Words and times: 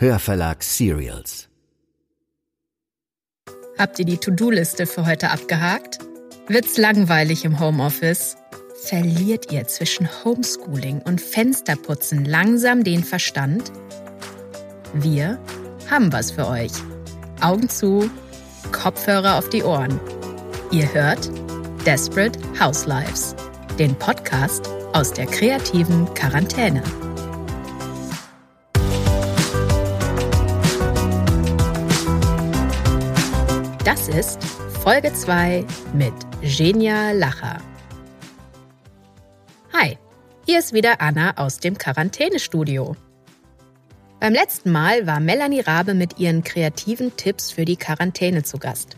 Hörverlag 0.00 0.62
Serials. 0.62 1.50
Habt 3.76 3.98
ihr 3.98 4.06
die 4.06 4.16
To-Do-Liste 4.16 4.86
für 4.86 5.04
heute 5.04 5.28
abgehakt? 5.28 5.98
Wird's 6.48 6.78
langweilig 6.78 7.44
im 7.44 7.60
Homeoffice? 7.60 8.38
Verliert 8.82 9.52
ihr 9.52 9.68
zwischen 9.68 10.08
Homeschooling 10.24 11.02
und 11.02 11.20
Fensterputzen 11.20 12.24
langsam 12.24 12.82
den 12.82 13.04
Verstand? 13.04 13.72
Wir 14.94 15.38
haben 15.90 16.10
was 16.14 16.30
für 16.30 16.48
euch. 16.48 16.72
Augen 17.42 17.68
zu, 17.68 18.10
Kopfhörer 18.72 19.36
auf 19.36 19.50
die 19.50 19.64
Ohren. 19.64 20.00
Ihr 20.70 20.90
hört 20.94 21.30
Desperate 21.84 22.38
Housewives, 22.58 23.36
den 23.78 23.94
Podcast 23.96 24.66
aus 24.94 25.12
der 25.12 25.26
kreativen 25.26 26.06
Quarantäne. 26.14 26.82
Das 33.90 34.06
ist 34.06 34.38
Folge 34.84 35.12
2 35.12 35.64
mit 35.94 36.12
Genia 36.42 37.10
Lacher. 37.10 37.60
Hi, 39.72 39.98
hier 40.46 40.60
ist 40.60 40.72
wieder 40.72 41.00
Anna 41.00 41.36
aus 41.36 41.58
dem 41.58 41.76
Quarantänestudio. 41.76 42.94
Beim 44.20 44.32
letzten 44.32 44.70
Mal 44.70 45.08
war 45.08 45.18
Melanie 45.18 45.58
Rabe 45.58 45.94
mit 45.94 46.20
ihren 46.20 46.44
kreativen 46.44 47.16
Tipps 47.16 47.50
für 47.50 47.64
die 47.64 47.76
Quarantäne 47.76 48.44
zu 48.44 48.58
Gast. 48.58 48.96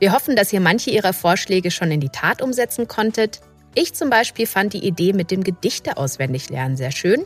Wir 0.00 0.12
hoffen, 0.12 0.34
dass 0.34 0.52
ihr 0.52 0.60
manche 0.60 0.90
ihrer 0.90 1.12
Vorschläge 1.12 1.70
schon 1.70 1.92
in 1.92 2.00
die 2.00 2.08
Tat 2.08 2.42
umsetzen 2.42 2.88
konntet. 2.88 3.42
Ich 3.76 3.94
zum 3.94 4.10
Beispiel 4.10 4.48
fand 4.48 4.72
die 4.72 4.84
Idee 4.84 5.12
mit 5.12 5.30
dem 5.30 5.44
Gedichte 5.44 5.98
auswendig 5.98 6.50
lernen 6.50 6.76
sehr 6.76 6.90
schön 6.90 7.24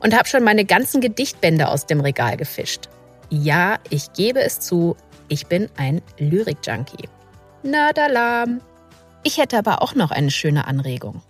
und 0.00 0.18
habe 0.18 0.28
schon 0.28 0.42
meine 0.42 0.64
ganzen 0.64 1.00
Gedichtbände 1.00 1.68
aus 1.68 1.86
dem 1.86 2.00
Regal 2.00 2.36
gefischt. 2.36 2.88
Ja, 3.30 3.78
ich 3.90 4.12
gebe 4.14 4.40
es 4.40 4.58
zu, 4.58 4.96
ich 5.28 5.46
bin 5.46 5.68
ein 5.76 6.02
Lyrik-Junkie. 6.18 7.08
Nerdalarm! 7.62 8.60
Ich 9.22 9.38
hätte 9.38 9.58
aber 9.58 9.82
auch 9.82 9.94
noch 9.94 10.10
eine 10.10 10.30
schöne 10.30 10.66
Anregung. 10.66 11.22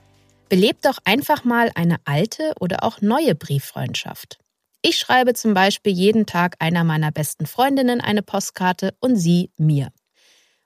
Belebt 0.48 0.84
doch 0.84 0.98
einfach 1.04 1.44
mal 1.44 1.70
eine 1.74 1.96
alte 2.04 2.52
oder 2.60 2.82
auch 2.82 3.00
neue 3.00 3.34
Brieffreundschaft. 3.34 4.38
Ich 4.82 4.98
schreibe 4.98 5.32
zum 5.34 5.54
Beispiel 5.54 5.92
jeden 5.92 6.26
Tag 6.26 6.56
einer 6.58 6.84
meiner 6.84 7.10
besten 7.10 7.46
Freundinnen 7.46 8.00
eine 8.00 8.22
Postkarte 8.22 8.94
und 9.00 9.16
sie 9.16 9.50
mir. 9.56 9.88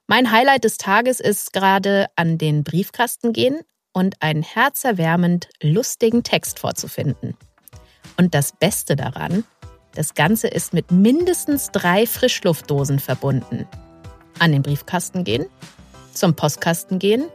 Mein 0.07 0.31
Highlight 0.31 0.63
des 0.63 0.77
Tages 0.77 1.19
ist 1.19 1.53
gerade 1.53 2.07
an 2.15 2.37
den 2.37 2.63
Briefkasten 2.63 3.31
gehen 3.31 3.59
und 3.93 4.21
einen 4.21 4.43
herzerwärmend 4.43 5.49
lustigen 5.61 6.23
Text 6.23 6.59
vorzufinden. 6.59 7.37
Und 8.17 8.33
das 8.33 8.51
Beste 8.51 8.95
daran, 8.95 9.45
das 9.93 10.13
Ganze 10.13 10.47
ist 10.47 10.73
mit 10.73 10.91
mindestens 10.91 11.71
drei 11.71 12.05
Frischluftdosen 12.05 12.99
verbunden. 12.99 13.67
An 14.39 14.51
den 14.51 14.61
Briefkasten 14.61 15.23
gehen, 15.23 15.45
zum 16.13 16.35
Postkasten 16.35 16.99
gehen, 16.99 17.25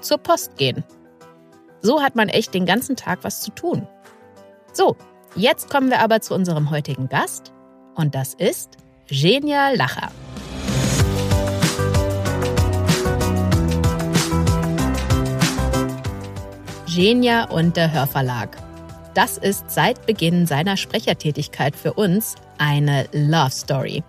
zur 0.00 0.18
Post 0.18 0.56
gehen. 0.56 0.84
So 1.82 2.02
hat 2.02 2.16
man 2.16 2.28
echt 2.28 2.54
den 2.54 2.66
ganzen 2.66 2.96
Tag 2.96 3.20
was 3.22 3.40
zu 3.40 3.50
tun. 3.52 3.86
So, 4.72 4.96
Jetzt 5.36 5.70
kommen 5.70 5.90
wir 5.90 6.00
aber 6.00 6.20
zu 6.20 6.34
unserem 6.34 6.70
heutigen 6.70 7.08
Gast 7.08 7.52
und 7.94 8.14
das 8.16 8.34
ist 8.34 8.76
Genia 9.06 9.70
Lacher. 9.70 10.10
Genia 16.86 17.44
und 17.44 17.76
der 17.76 17.92
Hörverlag. 17.92 18.56
Das 19.14 19.38
ist 19.38 19.70
seit 19.70 20.06
Beginn 20.06 20.46
seiner 20.46 20.76
Sprechertätigkeit 20.76 21.74
für 21.74 21.94
uns 21.94 22.36
eine 22.58 23.08
Love 23.12 23.50
Story. 23.50 24.04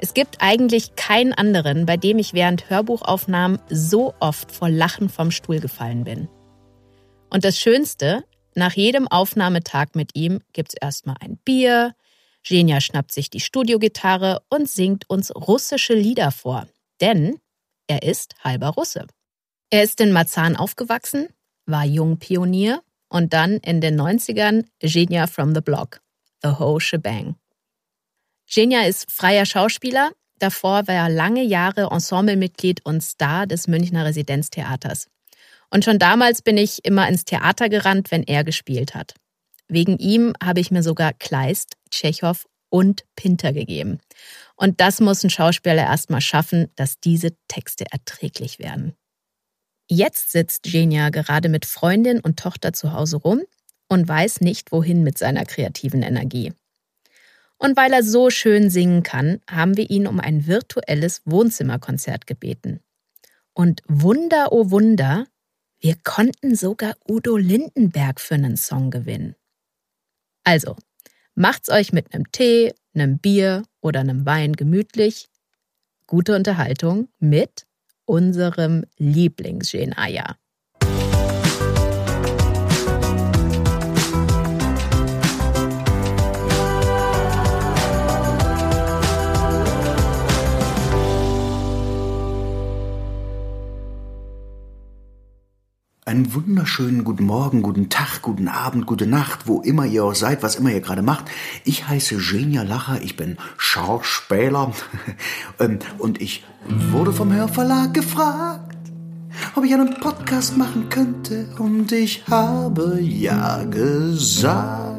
Es 0.00 0.14
gibt 0.14 0.38
eigentlich 0.40 0.96
keinen 0.96 1.32
anderen, 1.32 1.86
bei 1.86 1.96
dem 1.96 2.18
ich 2.18 2.34
während 2.34 2.70
Hörbuchaufnahmen 2.70 3.60
so 3.68 4.14
oft 4.20 4.50
vor 4.50 4.68
Lachen 4.68 5.08
vom 5.08 5.30
Stuhl 5.30 5.60
gefallen 5.60 6.04
bin. 6.04 6.28
Und 7.30 7.44
das 7.44 7.58
Schönste, 7.58 8.24
nach 8.54 8.72
jedem 8.72 9.06
Aufnahmetag 9.06 9.88
mit 9.94 10.10
ihm 10.14 10.40
gibt's 10.52 10.74
erstmal 10.80 11.16
ein 11.20 11.36
Bier, 11.44 11.94
Genia 12.42 12.80
schnappt 12.80 13.12
sich 13.12 13.30
die 13.30 13.40
Studiogitarre 13.40 14.40
und 14.48 14.68
singt 14.68 15.08
uns 15.10 15.34
russische 15.34 15.94
Lieder 15.94 16.30
vor, 16.30 16.66
denn 17.00 17.38
er 17.86 18.02
ist 18.02 18.34
halber 18.42 18.68
Russe. 18.68 19.06
Er 19.70 19.82
ist 19.82 20.00
in 20.00 20.12
Marzahn 20.12 20.56
aufgewachsen, 20.56 21.28
war 21.66 21.84
Jungpionier 21.84 22.82
und 23.08 23.32
dann 23.32 23.58
in 23.58 23.80
den 23.80 24.00
90ern 24.00 24.64
Genia 24.80 25.26
from 25.26 25.54
the 25.54 25.60
Block, 25.60 26.00
the 26.42 26.50
whole 26.58 26.80
shebang. 26.80 27.36
Genia 28.46 28.86
ist 28.86 29.10
freier 29.10 29.44
Schauspieler, 29.44 30.12
davor 30.38 30.86
war 30.86 30.94
er 30.94 31.08
lange 31.08 31.42
Jahre 31.42 31.88
Ensemblemitglied 31.90 32.84
und 32.84 33.02
Star 33.02 33.46
des 33.46 33.68
Münchner 33.68 34.04
Residenztheaters. 34.04 35.08
Und 35.70 35.84
schon 35.84 35.98
damals 35.98 36.42
bin 36.42 36.56
ich 36.56 36.84
immer 36.84 37.08
ins 37.08 37.24
Theater 37.24 37.68
gerannt, 37.68 38.10
wenn 38.10 38.22
er 38.22 38.44
gespielt 38.44 38.94
hat. 38.94 39.14
Wegen 39.68 39.98
ihm 39.98 40.32
habe 40.42 40.60
ich 40.60 40.70
mir 40.70 40.82
sogar 40.82 41.12
Kleist, 41.12 41.76
Tschechow 41.90 42.46
und 42.70 43.04
Pinter 43.16 43.52
gegeben. 43.52 43.98
Und 44.56 44.80
das 44.80 45.00
muss 45.00 45.22
ein 45.24 45.30
Schauspieler 45.30 45.84
erstmal 45.84 46.20
schaffen, 46.20 46.68
dass 46.76 47.00
diese 47.00 47.36
Texte 47.48 47.84
erträglich 47.90 48.58
werden. 48.58 48.94
Jetzt 49.90 50.32
sitzt 50.32 50.64
Genia 50.64 51.08
gerade 51.08 51.48
mit 51.48 51.64
Freundin 51.64 52.20
und 52.20 52.38
Tochter 52.38 52.74
zu 52.74 52.92
Hause 52.92 53.16
rum 53.16 53.42
und 53.88 54.06
weiß 54.06 54.42
nicht, 54.42 54.70
wohin 54.70 55.02
mit 55.02 55.16
seiner 55.16 55.46
kreativen 55.46 56.02
Energie. 56.02 56.52
Und 57.56 57.76
weil 57.76 57.92
er 57.92 58.02
so 58.02 58.30
schön 58.30 58.70
singen 58.70 59.02
kann, 59.02 59.40
haben 59.50 59.76
wir 59.76 59.90
ihn 59.90 60.06
um 60.06 60.20
ein 60.20 60.46
virtuelles 60.46 61.22
Wohnzimmerkonzert 61.24 62.26
gebeten. 62.26 62.80
Und 63.54 63.82
Wunder, 63.88 64.52
oh 64.52 64.70
Wunder, 64.70 65.26
wir 65.80 65.96
konnten 66.04 66.54
sogar 66.54 66.94
Udo 67.08 67.36
Lindenberg 67.36 68.20
für 68.20 68.34
einen 68.34 68.56
Song 68.56 68.90
gewinnen. 68.90 69.34
Also, 70.44 70.76
macht's 71.34 71.70
euch 71.70 71.92
mit 71.92 72.14
einem 72.14 72.30
Tee, 72.30 72.74
einem 72.94 73.18
Bier 73.18 73.64
oder 73.80 74.00
einem 74.00 74.26
Wein 74.26 74.52
gemütlich. 74.52 75.28
Gute 76.06 76.36
Unterhaltung 76.36 77.08
mit 77.18 77.67
unserem 78.08 78.84
Lieblings-Genaya. 78.98 80.36
Einen 96.08 96.32
wunderschönen 96.32 97.04
guten 97.04 97.26
Morgen, 97.26 97.60
guten 97.60 97.90
Tag, 97.90 98.22
guten 98.22 98.48
Abend, 98.48 98.86
gute 98.86 99.06
Nacht, 99.06 99.40
wo 99.46 99.60
immer 99.60 99.84
ihr 99.84 100.06
auch 100.06 100.14
seid, 100.14 100.42
was 100.42 100.56
immer 100.56 100.70
ihr 100.70 100.80
gerade 100.80 101.02
macht. 101.02 101.26
Ich 101.64 101.86
heiße 101.86 102.16
Genia 102.16 102.62
Lacher, 102.62 103.02
ich 103.02 103.14
bin 103.14 103.36
Schauspieler. 103.58 104.72
Ähm, 105.60 105.80
und 105.98 106.22
ich 106.22 106.44
wurde 106.92 107.12
vom 107.12 107.30
Hörverlag 107.30 107.92
gefragt, 107.92 108.78
ob 109.54 109.64
ich 109.64 109.74
einen 109.74 110.00
Podcast 110.00 110.56
machen 110.56 110.88
könnte. 110.88 111.46
Und 111.58 111.92
ich 111.92 112.24
habe 112.30 112.98
ja 113.02 113.64
gesagt 113.64 114.97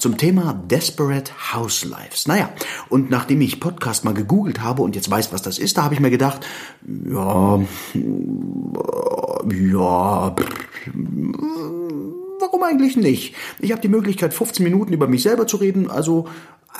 zum 0.00 0.16
Thema 0.16 0.54
Desperate 0.54 1.32
Housewives. 1.52 2.26
Naja, 2.26 2.50
und 2.88 3.10
nachdem 3.10 3.40
ich 3.40 3.60
Podcast 3.60 4.04
mal 4.04 4.14
gegoogelt 4.14 4.62
habe 4.62 4.82
und 4.82 4.96
jetzt 4.96 5.10
weiß, 5.10 5.32
was 5.32 5.42
das 5.42 5.58
ist, 5.58 5.76
da 5.76 5.84
habe 5.84 5.94
ich 5.94 6.00
mir 6.00 6.10
gedacht, 6.10 6.46
ja, 6.86 7.60
ja, 9.72 10.36
warum 12.40 12.62
eigentlich 12.62 12.96
nicht? 12.96 13.34
Ich 13.58 13.72
habe 13.72 13.82
die 13.82 13.88
Möglichkeit, 13.88 14.34
15 14.34 14.64
Minuten 14.64 14.92
über 14.92 15.06
mich 15.06 15.22
selber 15.22 15.46
zu 15.46 15.58
reden, 15.58 15.90
also 15.90 16.26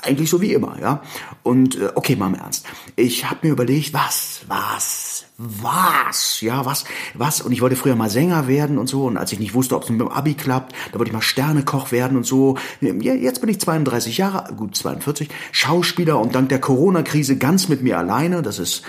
eigentlich 0.01 0.29
so 0.29 0.41
wie 0.41 0.53
immer, 0.53 0.79
ja. 0.81 1.01
Und 1.43 1.79
äh, 1.79 1.89
okay, 1.95 2.15
mal 2.15 2.27
im 2.27 2.35
Ernst. 2.35 2.65
Ich 2.95 3.29
habe 3.29 3.47
mir 3.47 3.53
überlegt, 3.53 3.93
was, 3.93 4.41
was, 4.47 5.00
was, 5.41 6.41
ja, 6.41 6.65
was, 6.65 6.85
was. 7.13 7.41
Und 7.41 7.51
ich 7.51 7.61
wollte 7.61 7.75
früher 7.75 7.95
mal 7.95 8.09
Sänger 8.09 8.47
werden 8.47 8.77
und 8.77 8.87
so. 8.87 9.05
Und 9.05 9.17
als 9.17 9.31
ich 9.31 9.39
nicht 9.39 9.53
wusste, 9.53 9.75
ob 9.75 9.83
es 9.83 9.89
mit 9.89 9.99
dem 9.99 10.07
Abi 10.07 10.35
klappt, 10.35 10.75
da 10.91 10.99
wollte 10.99 11.09
ich 11.09 11.13
mal 11.13 11.21
Sternekoch 11.21 11.91
werden 11.91 12.17
und 12.17 12.25
so. 12.25 12.57
Jetzt 12.79 13.41
bin 13.41 13.49
ich 13.49 13.59
32 13.59 14.17
Jahre, 14.17 14.53
gut 14.53 14.75
42, 14.75 15.29
Schauspieler 15.51 16.19
und 16.19 16.35
dank 16.35 16.49
der 16.49 16.59
Corona-Krise 16.59 17.37
ganz 17.37 17.69
mit 17.69 17.81
mir 17.81 17.97
alleine. 17.97 18.41
Das 18.41 18.59
ist 18.59 18.83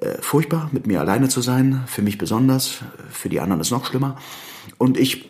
äh, 0.00 0.20
furchtbar, 0.20 0.70
mit 0.72 0.86
mir 0.86 1.00
alleine 1.00 1.28
zu 1.28 1.40
sein. 1.42 1.84
Für 1.86 2.02
mich 2.02 2.16
besonders, 2.16 2.78
für 3.10 3.28
die 3.28 3.40
anderen 3.40 3.60
ist 3.60 3.70
noch 3.70 3.84
schlimmer. 3.84 4.16
Und 4.78 4.96
ich 4.96 5.28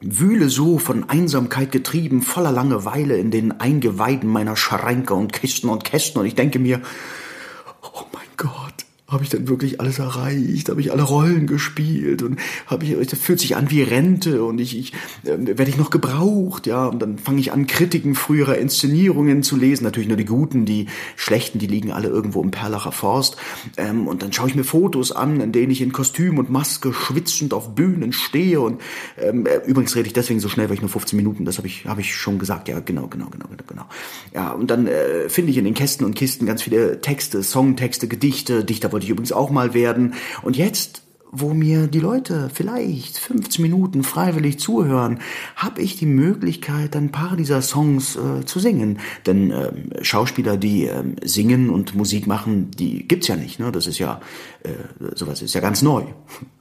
wühle 0.00 0.48
so 0.48 0.78
von 0.78 1.08
Einsamkeit 1.08 1.72
getrieben, 1.72 2.22
voller 2.22 2.52
Langeweile 2.52 3.16
in 3.16 3.30
den 3.30 3.60
Eingeweiden 3.60 4.30
meiner 4.30 4.56
Schränke 4.56 5.14
und 5.14 5.32
Kisten 5.32 5.68
und 5.68 5.84
Kästen 5.84 6.20
und 6.20 6.26
ich 6.26 6.34
denke 6.34 6.58
mir, 6.58 6.80
oh 7.82 8.04
mein 8.12 8.26
Gott, 8.36 8.79
habe 9.10 9.24
ich 9.24 9.30
dann 9.30 9.48
wirklich 9.48 9.80
alles 9.80 9.98
erreicht, 9.98 10.68
habe 10.68 10.80
ich 10.80 10.92
alle 10.92 11.02
Rollen 11.02 11.46
gespielt? 11.46 12.22
Und 12.22 12.38
habe 12.66 12.84
ich, 12.84 12.96
das 13.08 13.18
fühlt 13.18 13.40
sich 13.40 13.56
an 13.56 13.70
wie 13.70 13.82
Rente 13.82 14.44
und 14.44 14.60
ich, 14.60 14.78
ich 14.78 14.92
äh, 15.24 15.36
werde 15.38 15.68
ich 15.68 15.76
noch 15.76 15.90
gebraucht, 15.90 16.66
ja, 16.66 16.86
und 16.86 17.00
dann 17.00 17.18
fange 17.18 17.40
ich 17.40 17.52
an, 17.52 17.66
Kritiken 17.66 18.14
früherer 18.14 18.58
Inszenierungen 18.58 19.42
zu 19.42 19.56
lesen, 19.56 19.84
natürlich 19.84 20.08
nur 20.08 20.16
die 20.16 20.24
guten, 20.24 20.64
die 20.64 20.86
schlechten, 21.16 21.58
die 21.58 21.66
liegen 21.66 21.92
alle 21.92 22.08
irgendwo 22.08 22.42
im 22.42 22.50
Perlacher 22.50 22.92
Forst, 22.92 23.36
ähm, 23.76 24.06
und 24.06 24.22
dann 24.22 24.32
schaue 24.32 24.48
ich 24.48 24.54
mir 24.54 24.64
Fotos 24.64 25.12
an, 25.12 25.40
in 25.40 25.52
denen 25.52 25.70
ich 25.70 25.80
in 25.82 25.92
Kostüm 25.92 26.38
und 26.38 26.50
Maske 26.50 26.92
schwitzend 26.92 27.54
auf 27.54 27.74
Bühnen 27.74 28.12
stehe. 28.12 28.60
Und 28.60 28.80
ähm, 29.18 29.46
äh, 29.46 29.56
übrigens 29.66 29.94
rede 29.96 30.06
ich 30.06 30.12
deswegen 30.12 30.40
so 30.40 30.48
schnell, 30.48 30.68
weil 30.68 30.74
ich 30.74 30.80
nur 30.80 30.90
15 30.90 31.16
Minuten, 31.16 31.44
das 31.44 31.58
habe 31.58 31.66
ich, 31.66 31.86
habe 31.86 32.00
ich 32.00 32.14
schon 32.14 32.38
gesagt, 32.38 32.68
ja, 32.68 32.80
genau, 32.80 33.06
genau, 33.08 33.26
genau, 33.26 33.46
genau, 33.48 33.64
genau. 33.66 33.86
Ja, 34.34 34.52
und 34.52 34.70
dann 34.70 34.86
äh, 34.86 35.28
finde 35.28 35.50
ich 35.50 35.58
in 35.58 35.64
den 35.64 35.74
Kästen 35.74 36.04
und 36.06 36.14
Kisten 36.14 36.46
ganz 36.46 36.62
viele 36.62 37.00
Texte, 37.00 37.42
Songtexte, 37.42 38.08
Gedichte, 38.08 38.64
Dichter 38.64 38.88
wollte 39.00 39.06
ich 39.06 39.10
übrigens 39.12 39.32
auch 39.32 39.50
mal 39.50 39.72
werden. 39.72 40.12
Und 40.42 40.58
jetzt, 40.58 41.02
wo 41.32 41.54
mir 41.54 41.86
die 41.86 42.00
Leute 42.00 42.50
vielleicht 42.52 43.16
15 43.16 43.62
Minuten 43.62 44.02
freiwillig 44.02 44.58
zuhören, 44.58 45.20
habe 45.56 45.80
ich 45.80 45.96
die 45.96 46.06
Möglichkeit, 46.06 46.94
ein 46.96 47.10
paar 47.10 47.34
dieser 47.34 47.62
Songs 47.62 48.16
äh, 48.16 48.44
zu 48.44 48.58
singen. 48.60 48.98
Denn 49.24 49.50
äh, 49.52 50.04
Schauspieler, 50.04 50.58
die 50.58 50.86
äh, 50.86 51.02
singen 51.22 51.70
und 51.70 51.94
Musik 51.94 52.26
machen, 52.26 52.70
die 52.72 53.08
gibt's 53.08 53.28
ja 53.28 53.36
nicht. 53.36 53.58
Ne? 53.58 53.72
Das 53.72 53.86
ist 53.86 53.98
ja 53.98 54.20
äh, 54.64 55.14
sowas 55.14 55.40
ist 55.40 55.54
ja 55.54 55.62
ganz 55.62 55.80
neu. 55.80 56.02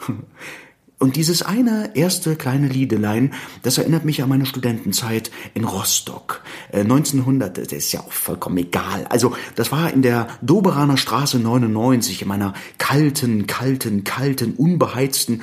Und 0.99 1.15
dieses 1.15 1.41
eine 1.41 1.91
erste 1.95 2.35
kleine 2.35 2.67
Liedelein, 2.67 3.33
das 3.63 3.77
erinnert 3.77 4.03
mich 4.03 4.21
an 4.21 4.27
meine 4.27 4.45
Studentenzeit 4.45 5.31
in 5.53 5.63
Rostock. 5.63 6.41
Äh, 6.73 6.81
1900, 6.81 7.57
das 7.57 7.71
ist 7.71 7.93
ja 7.93 8.01
auch 8.01 8.11
vollkommen 8.11 8.57
egal. 8.57 9.05
Also, 9.09 9.33
das 9.55 9.71
war 9.71 9.93
in 9.93 10.01
der 10.01 10.27
Doberaner 10.41 10.97
Straße 10.97 11.39
99, 11.39 12.21
in 12.21 12.27
meiner 12.27 12.53
kalten, 12.77 13.47
kalten, 13.47 14.03
kalten, 14.03 14.55
unbeheizten, 14.55 15.41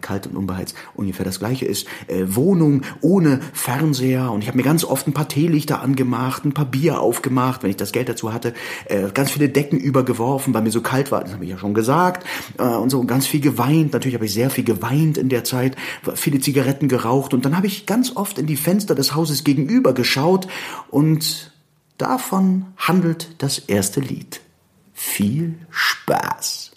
kalt 0.00 0.26
und 0.26 0.36
unbeheizt 0.36 0.74
ungefähr 0.94 1.24
das 1.24 1.38
gleiche 1.38 1.66
ist, 1.66 1.86
äh, 2.06 2.24
Wohnung 2.26 2.82
ohne 3.00 3.40
Fernseher. 3.52 4.30
Und 4.32 4.42
ich 4.42 4.48
habe 4.48 4.56
mir 4.56 4.64
ganz 4.64 4.84
oft 4.84 5.06
ein 5.06 5.12
paar 5.12 5.28
Teelichter 5.28 5.82
angemacht, 5.82 6.44
ein 6.44 6.54
paar 6.54 6.64
Bier 6.64 7.00
aufgemacht, 7.00 7.62
wenn 7.62 7.70
ich 7.70 7.76
das 7.76 7.92
Geld 7.92 8.08
dazu 8.08 8.32
hatte, 8.32 8.54
äh, 8.86 9.10
ganz 9.12 9.30
viele 9.30 9.48
Decken 9.48 9.78
übergeworfen, 9.78 10.54
weil 10.54 10.62
mir 10.62 10.70
so 10.70 10.80
kalt 10.80 11.12
war, 11.12 11.22
das 11.22 11.34
habe 11.34 11.44
ich 11.44 11.50
ja 11.50 11.58
schon 11.58 11.74
gesagt. 11.74 12.26
Äh, 12.58 12.64
und 12.64 12.90
so 12.90 13.04
ganz 13.04 13.26
viel 13.26 13.40
geweint. 13.40 13.92
Natürlich 13.92 14.14
habe 14.14 14.24
ich 14.24 14.32
sehr 14.32 14.50
viel 14.50 14.64
geweint 14.64 14.78
geweint 14.78 15.18
in 15.18 15.28
der 15.28 15.44
Zeit, 15.44 15.76
viele 16.14 16.40
Zigaretten 16.40 16.88
geraucht 16.88 17.34
und 17.34 17.44
dann 17.44 17.56
habe 17.56 17.66
ich 17.66 17.86
ganz 17.86 18.14
oft 18.16 18.38
in 18.38 18.46
die 18.46 18.56
Fenster 18.56 18.94
des 18.94 19.14
Hauses 19.14 19.44
gegenüber 19.44 19.92
geschaut 19.92 20.48
und 20.90 21.52
davon 21.96 22.66
handelt 22.76 23.34
das 23.38 23.58
erste 23.58 24.00
Lied. 24.00 24.40
Viel 24.92 25.54
Spaß. 25.70 26.67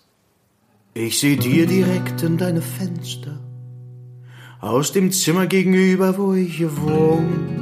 Ich 0.94 1.20
seh 1.20 1.38
dir 1.38 1.68
direkt 1.68 2.22
in 2.22 2.38
deine 2.38 2.62
Fenster 2.62 3.40
aus 4.60 4.92
dem 4.92 5.10
Zimmer 5.12 5.48
gegenüber, 5.48 6.18
wo 6.18 6.34
ich 6.34 6.62
wohne. 6.82 7.62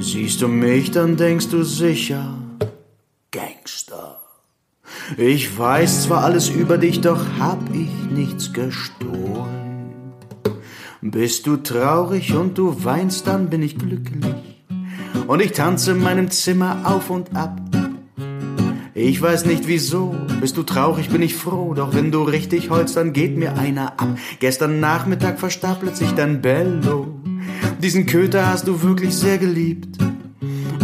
Siehst 0.00 0.42
du 0.42 0.48
mich, 0.48 0.92
dann 0.92 1.16
denkst 1.16 1.48
du 1.48 1.64
sicher, 1.64 2.38
Gangster. 3.32 4.20
Ich 5.16 5.58
weiß 5.58 6.04
zwar 6.04 6.22
alles 6.22 6.50
über 6.50 6.78
dich, 6.78 7.00
doch 7.00 7.20
hab 7.40 7.68
ich 7.74 7.90
nichts 8.12 8.52
gestohlen. 8.52 9.92
Bist 11.02 11.48
du 11.48 11.56
traurig 11.56 12.32
und 12.32 12.56
du 12.56 12.84
weinst, 12.84 13.26
dann 13.26 13.50
bin 13.50 13.62
ich 13.62 13.76
glücklich. 13.76 14.62
Und 15.26 15.42
ich 15.42 15.50
tanze 15.50 15.90
in 15.92 15.98
meinem 15.98 16.30
Zimmer 16.30 16.82
auf 16.84 17.10
und 17.10 17.34
ab. 17.36 17.60
Ich 18.96 19.20
weiß 19.20 19.46
nicht 19.46 19.66
wieso, 19.66 20.14
bist 20.40 20.56
du 20.56 20.62
traurig, 20.62 21.08
bin 21.08 21.20
ich 21.20 21.34
froh, 21.34 21.74
doch 21.74 21.94
wenn 21.94 22.12
du 22.12 22.22
richtig 22.22 22.70
holst, 22.70 22.96
dann 22.96 23.12
geht 23.12 23.36
mir 23.36 23.58
einer 23.58 24.00
ab. 24.00 24.06
Gestern 24.38 24.78
Nachmittag 24.78 25.40
verstapelt 25.40 25.96
sich 25.96 26.12
dein 26.12 26.40
Bello. 26.40 27.08
Diesen 27.82 28.06
Köter 28.06 28.46
hast 28.46 28.68
du 28.68 28.82
wirklich 28.82 29.12
sehr 29.12 29.38
geliebt. 29.38 29.98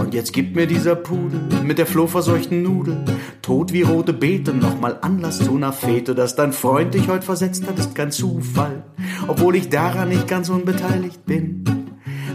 Und 0.01 0.13
jetzt 0.13 0.33
gibt 0.33 0.57
mir 0.57 0.67
dieser 0.67 0.97
Pudel 0.97 1.41
mit 1.63 1.79
der 1.79 1.87
flohverseuchten 1.87 2.65
Nudel 2.65 3.05
tot 3.43 3.73
wie 3.73 3.83
rote 3.83 4.13
Beete 4.13 4.53
nochmal 4.53 4.99
Anlass 5.03 5.39
zu 5.39 5.55
einer 5.55 5.73
Fete. 5.73 6.17
Dass 6.17 6.35
dein 6.35 6.53
Freund 6.53 6.95
dich 6.95 7.07
heute 7.07 7.25
versetzt 7.25 7.69
hat, 7.69 7.79
ist 7.79 7.95
kein 7.95 8.11
Zufall, 8.11 8.83
obwohl 9.29 9.55
ich 9.55 9.69
daran 9.69 10.09
nicht 10.09 10.27
ganz 10.27 10.49
unbeteiligt 10.49 11.27
bin. 11.27 11.80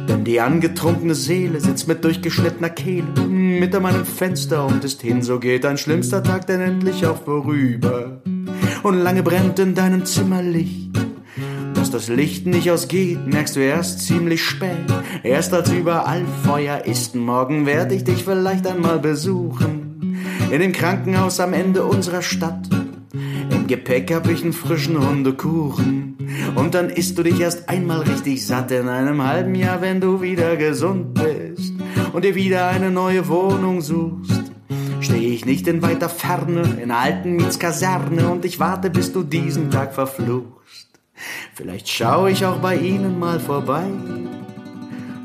Denn 0.08 0.24
die 0.24 0.42
angetrunkene 0.42 1.16
Seele 1.16 1.60
sitzt 1.60 1.88
mit 1.88 2.04
durchgeschnittener 2.04 2.70
Kehle 2.70 3.08
mit 3.28 3.74
an 3.74 3.84
meinem 3.84 4.06
Fenster 4.06 4.66
und 4.66 4.84
ist 4.84 5.02
hin. 5.02 5.22
So 5.22 5.40
geht 5.40 5.66
ein 5.66 5.78
schlimmster 5.78 6.24
Tag 6.24 6.48
denn 6.48 6.62
endlich 6.62 7.06
auch 7.06 7.24
vorüber. 7.24 8.22
Und 8.84 9.00
lange 9.00 9.24
brennt 9.24 9.60
in 9.60 9.76
deinem 9.76 10.06
Zimmer 10.06 10.42
Licht 10.42 10.96
dass 11.86 12.08
das 12.08 12.08
Licht 12.08 12.48
nicht 12.48 12.72
ausgeht, 12.72 13.28
merkst 13.28 13.56
du 13.56 13.60
erst 13.60 14.00
ziemlich 14.00 14.44
spät. 14.44 14.92
Erst 15.22 15.54
als 15.54 15.72
überall 15.72 16.26
Feuer 16.44 16.84
ist, 16.84 17.14
morgen 17.14 17.68
werd 17.68 17.92
ich 17.92 18.04
dich 18.04 18.24
vielleicht 18.24 18.66
einmal 18.66 18.98
besuchen. 18.98 20.18
In 20.50 20.62
dem 20.62 20.72
Krankenhaus 20.72 21.40
am 21.40 21.54
Ende 21.54 21.84
unserer 21.86 22.24
Stadt. 22.24 22.68
Im 23.52 23.68
Gepäck 23.68 24.12
hab 24.16 24.28
ich 24.28 24.42
einen 24.42 24.54
frischen 24.54 24.98
Hundekuchen. 24.98 26.05
Und 26.56 26.74
dann 26.74 26.90
isst 26.90 27.18
du 27.18 27.24
dich 27.24 27.40
erst 27.40 27.70
einmal 27.70 28.02
richtig 28.02 28.46
satt 28.46 28.72
in 28.72 28.88
einem 28.88 29.24
halben 29.24 29.56
Jahr, 29.56 29.82
wenn 29.82 30.02
du 30.02 30.22
wieder 30.22 30.56
gesund 30.58 31.14
bist 31.14 31.74
und 32.14 32.24
dir 32.24 32.36
wieder 32.36 32.68
eine 32.68 32.92
neue 32.92 33.28
Wohnung 33.28 33.82
suchst. 33.82 34.52
Steh 35.02 35.34
ich 35.34 35.46
nicht 35.46 35.68
in 35.68 35.82
weiter 35.82 36.10
Ferne, 36.10 36.78
in 36.82 36.92
alten 36.92 37.36
Mietskaserne 37.36 38.30
und 38.30 38.46
ich 38.46 38.60
warte, 38.60 38.90
bis 38.90 39.12
du 39.14 39.24
diesen 39.24 39.70
Tag 39.70 39.94
verfluchst. 39.94 40.90
Vielleicht 41.54 41.88
schaue 41.90 42.32
ich 42.32 42.46
auch 42.46 42.58
bei 42.58 42.76
Ihnen 42.76 43.20
mal 43.20 43.40
vorbei. 43.40 43.86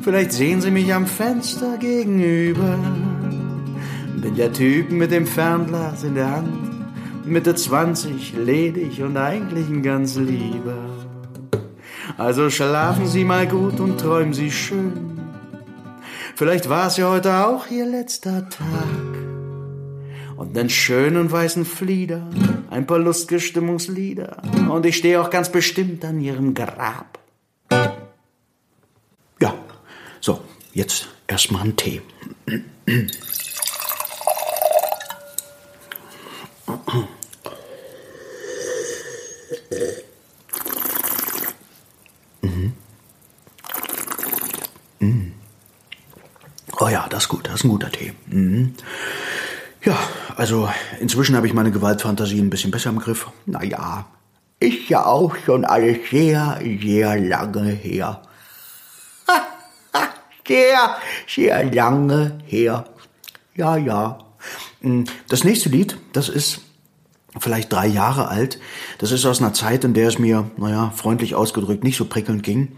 Vielleicht 0.03 0.33
sehen 0.33 0.61
Sie 0.61 0.71
mich 0.71 0.93
am 0.95 1.07
Fenster 1.07 1.77
gegenüber. 1.79 2.79
Bin 4.21 4.37
der 4.37 4.53
Typ 4.53 4.91
mit 4.91 5.11
dem 5.11 5.27
Fernglas 5.27 6.05
in 6.05 6.15
der 6.15 6.31
Hand. 6.31 6.70
Mitte 7.31 7.55
20, 7.55 8.35
ledig 8.35 9.01
und 9.03 9.17
eigentlich 9.17 9.69
ein 9.69 9.83
ganz 9.83 10.17
lieber. 10.17 10.77
Also 12.19 12.51
schlafen 12.51 13.07
Sie 13.07 13.25
mal 13.25 13.47
gut 13.47 13.79
und 13.79 13.99
träumen 13.99 14.35
Sie 14.35 14.51
schön. 14.51 15.19
Vielleicht 16.35 16.69
war 16.69 16.89
es 16.89 16.97
ja 16.97 17.09
heute 17.09 17.47
auch 17.47 17.71
Ihr 17.71 17.87
letzter 17.87 18.49
Tag 18.49 19.21
und 20.37 20.59
einen 20.59 20.71
schönen 20.71 21.31
weißen 21.31 21.65
Flieder, 21.65 22.29
ein 22.71 22.87
paar 22.87 22.99
lustige 22.99 23.41
Stimmungslieder 23.41 24.43
und 24.69 24.85
ich 24.85 24.97
stehe 24.97 25.21
auch 25.21 25.31
ganz 25.31 25.53
bestimmt 25.53 26.05
an 26.05 26.21
ihrem 26.21 26.55
Grab. 26.55 27.19
Ja, 29.41 29.55
so, 30.21 30.41
jetzt 30.73 31.09
erstmal 31.29 31.63
einen 31.63 31.77
Tee. 31.77 32.03
Oh 46.83 46.89
ja, 46.89 47.07
das 47.11 47.25
ist 47.25 47.29
gut, 47.29 47.47
das 47.47 47.57
ist 47.57 47.65
ein 47.65 47.69
guter 47.69 47.93
Tee. 47.93 48.15
Mhm. 48.27 48.75
Ja, 49.85 49.99
also 50.37 50.69
inzwischen 50.99 51.37
habe 51.37 51.47
ich 51.47 51.53
meine 51.53 51.71
Gewaltfantasie 51.71 52.41
ein 52.41 52.49
bisschen 52.49 52.71
besser 52.71 52.89
im 52.89 52.99
Griff. 52.99 53.27
Naja, 53.45 54.07
ist 54.61 54.89
ja 54.89 55.05
auch 55.05 55.37
schon 55.45 55.67
alles 55.67 55.99
sehr, 56.11 56.59
sehr 56.83 57.21
lange 57.21 57.69
her. 57.71 58.23
sehr, 60.49 60.97
sehr 61.27 61.65
lange 61.71 62.39
her. 62.47 62.87
Ja, 63.55 63.77
ja. 63.77 64.19
Hm, 64.81 65.05
das 65.29 65.45
nächste 65.45 65.69
Lied, 65.69 65.99
das 66.15 66.31
ist 66.31 66.63
vielleicht 67.39 67.73
drei 67.73 67.87
Jahre 67.87 68.29
alt. 68.29 68.59
Das 68.99 69.13
ist 69.13 69.25
aus 69.25 69.41
einer 69.41 69.53
Zeit, 69.53 69.85
in 69.85 69.95
der 69.95 70.09
es 70.09 70.19
mir, 70.19 70.51
naja, 70.57 70.93
freundlich 70.95 71.35
ausgedrückt, 71.35 71.85
nicht 71.85 71.97
so 71.97 72.05
prickelnd 72.05 72.43
ging. 72.43 72.77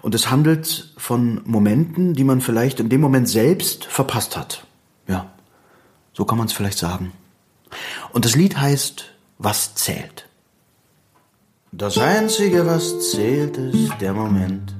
Und 0.00 0.14
es 0.14 0.30
handelt 0.30 0.92
von 0.96 1.40
Momenten, 1.44 2.14
die 2.14 2.24
man 2.24 2.40
vielleicht 2.40 2.80
in 2.80 2.88
dem 2.88 3.00
Moment 3.00 3.28
selbst 3.28 3.84
verpasst 3.84 4.36
hat. 4.36 4.66
Ja, 5.06 5.30
so 6.12 6.24
kann 6.24 6.38
man 6.38 6.48
es 6.48 6.52
vielleicht 6.52 6.78
sagen. 6.78 7.12
Und 8.12 8.24
das 8.24 8.34
Lied 8.34 8.58
heißt 8.58 9.12
Was 9.38 9.74
zählt? 9.74 10.28
Das 11.74 11.96
Einzige, 11.96 12.66
was 12.66 13.12
zählt, 13.12 13.56
ist 13.56 13.94
der 14.00 14.12
Moment. 14.12 14.74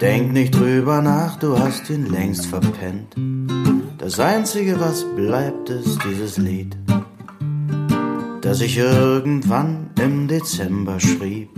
Denk 0.00 0.32
nicht 0.32 0.54
drüber 0.54 1.02
nach, 1.02 1.36
du 1.36 1.58
hast 1.58 1.90
ihn 1.90 2.06
längst 2.06 2.46
verpennt. 2.46 3.14
Das 3.98 4.18
Einzige, 4.20 4.80
was 4.80 5.04
bleibt, 5.16 5.68
ist 5.68 5.98
dieses 6.04 6.38
Lied, 6.38 6.76
das 8.48 8.62
ich 8.62 8.78
irgendwann 8.78 9.90
im 10.00 10.26
Dezember 10.26 10.98
schrieb. 10.98 11.50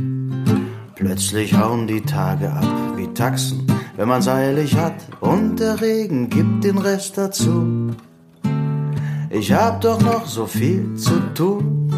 Plötzlich 0.96 1.56
hauen 1.56 1.86
die 1.86 2.00
Tage 2.00 2.50
ab 2.50 2.66
wie 2.96 3.06
Taxen, 3.14 3.64
wenn 3.96 4.08
man's 4.08 4.26
eilig 4.26 4.74
hat, 4.74 4.94
und 5.20 5.60
der 5.60 5.80
Regen 5.80 6.28
gibt 6.28 6.64
den 6.64 6.78
Rest 6.78 7.16
dazu. 7.16 7.92
Ich 9.30 9.52
hab 9.52 9.80
doch 9.82 10.00
noch 10.00 10.26
so 10.26 10.46
viel 10.46 10.96
zu 10.96 11.20
tun. 11.32 11.92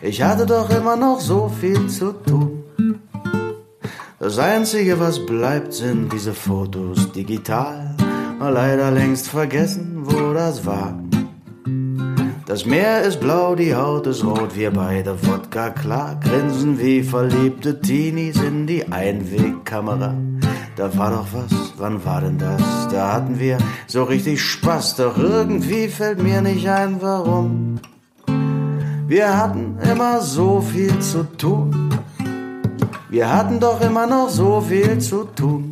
Ich 0.00 0.20
hatte 0.20 0.44
doch 0.44 0.68
immer 0.70 0.96
noch 0.96 1.20
so 1.20 1.48
viel 1.48 1.86
zu 1.86 2.14
tun. 2.14 2.64
Das 4.18 4.40
Einzige, 4.40 4.98
was 4.98 5.24
bleibt, 5.24 5.72
sind 5.72 6.12
diese 6.12 6.34
Fotos 6.34 7.12
digital. 7.12 7.94
Leider 8.40 8.90
längst 8.90 9.28
vergessen, 9.28 9.98
wo 10.02 10.34
das 10.34 10.66
war. 10.66 10.98
Das 12.52 12.66
Meer 12.66 13.00
ist 13.00 13.18
blau, 13.18 13.54
die 13.54 13.74
Haut 13.74 14.06
ist 14.06 14.22
rot, 14.22 14.54
wir 14.54 14.70
beide 14.72 15.16
Wodka 15.26 15.70
klar, 15.70 16.20
grinsen 16.20 16.78
wie 16.78 17.02
verliebte 17.02 17.80
Teenies 17.80 18.42
in 18.42 18.66
die 18.66 18.92
Einwegkamera. 18.92 20.14
Da 20.76 20.98
war 20.98 21.12
doch 21.12 21.28
was, 21.32 21.72
wann 21.78 22.04
war 22.04 22.20
denn 22.20 22.36
das? 22.36 22.60
Da 22.92 23.14
hatten 23.14 23.40
wir 23.40 23.56
so 23.86 24.02
richtig 24.02 24.42
Spaß, 24.42 24.96
doch 24.96 25.16
irgendwie 25.16 25.88
fällt 25.88 26.22
mir 26.22 26.42
nicht 26.42 26.68
ein, 26.68 27.00
warum. 27.00 27.80
Wir 29.06 29.34
hatten 29.38 29.78
immer 29.90 30.20
so 30.20 30.60
viel 30.60 30.98
zu 30.98 31.24
tun. 31.38 31.88
Wir 33.08 33.34
hatten 33.34 33.60
doch 33.60 33.80
immer 33.80 34.06
noch 34.06 34.28
so 34.28 34.60
viel 34.60 34.98
zu 34.98 35.24
tun. 35.24 35.71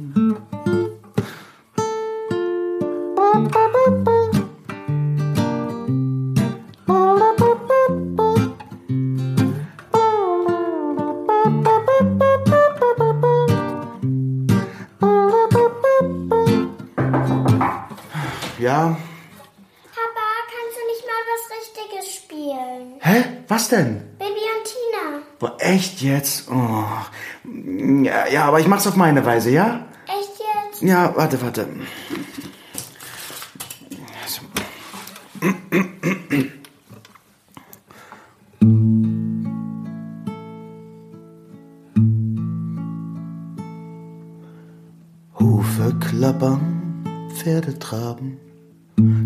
Boah, 25.40 25.56
echt 25.58 26.02
jetzt? 26.02 26.50
Oh. 26.50 26.84
Ja, 28.04 28.28
ja, 28.28 28.44
aber 28.44 28.60
ich 28.60 28.66
mach's 28.66 28.86
auf 28.86 28.94
meine 28.94 29.24
Weise, 29.24 29.50
ja? 29.50 29.86
Echt 30.06 30.38
jetzt? 30.38 30.82
Ja, 30.82 31.16
warte, 31.16 31.40
warte. 31.40 31.66
Hufe 45.38 45.94
klappern, 46.00 47.30
Pferde 47.34 47.78
traben, 47.78 48.36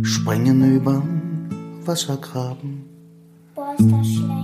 springen 0.04 0.76
übern 0.76 1.80
Wassergraben. 1.84 2.84
Boah, 3.56 3.74
ist 3.76 3.90
das 3.90 4.06
schlecht. 4.06 4.43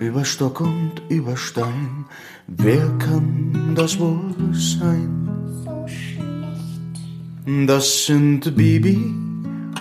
Über 0.00 0.24
Stock 0.24 0.62
und 0.62 1.02
über 1.10 1.36
Stein, 1.36 2.06
wer 2.46 2.88
kann 2.98 3.74
das 3.74 4.00
wohl 4.00 4.34
sein? 4.54 5.28
So 5.62 5.86
schlecht. 5.86 7.68
Das 7.68 8.06
sind 8.06 8.56
Bibi 8.56 9.14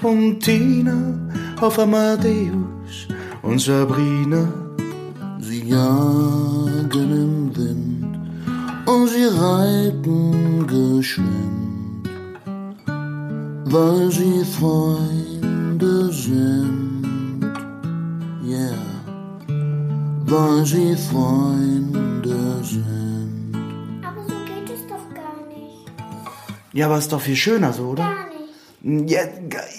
und 0.04 0.42
Tina 0.42 1.18
auf 1.62 1.80
Amadeus 1.80 3.08
und 3.44 3.62
Sabrina. 3.62 4.46
Sie 5.40 5.70
jagen 5.70 7.12
im 7.24 7.56
Wind 7.56 8.18
und 8.88 9.08
sie 9.08 9.24
reiten 9.24 10.68
geschwind, 10.68 12.10
weil 13.64 14.12
sie 14.12 14.44
Freunde 14.44 16.12
sind. 16.12 16.89
Weil 20.30 20.66
sie 20.66 20.96
Freunde 20.96 22.64
sind. 22.64 24.04
Aber 24.06 24.22
so 24.24 24.36
geht 24.46 24.70
es 24.70 24.86
doch 24.88 25.14
gar 25.16 25.48
nicht. 25.48 25.92
Ja, 26.74 26.86
aber 26.86 26.98
ist 26.98 27.12
doch 27.12 27.22
viel 27.22 27.36
schöner 27.36 27.74
so, 27.74 27.88
oder? 27.88 28.04
Gar 28.04 28.30
nicht. 29.02 29.12
Ja, 29.12 29.22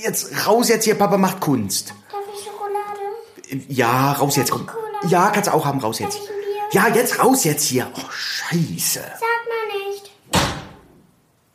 jetzt 0.02 0.47
raus 0.47 0.69
jetzt 0.69 0.85
hier, 0.85 0.97
Papa 0.97 1.16
macht 1.16 1.40
Kunst. 1.40 1.95
Darf 2.11 2.21
ich 2.35 2.45
Schokolade? 2.45 3.64
Ja, 3.69 4.12
raus 4.12 4.37
jetzt, 4.37 4.50
komm. 4.50 4.69
Ja, 5.09 5.30
kannst 5.30 5.49
du 5.49 5.54
auch 5.54 5.64
haben, 5.64 5.78
raus 5.78 5.99
jetzt. 6.00 6.19
Darf 6.19 6.25
ich 6.25 6.30
ein 6.30 6.37
Bier? 6.73 6.83
Ja, 6.83 6.95
jetzt 6.95 7.19
raus 7.23 7.45
jetzt 7.45 7.64
hier. 7.64 7.90
Oh, 7.95 8.11
scheiße. 8.11 9.00
Sag. 9.00 9.30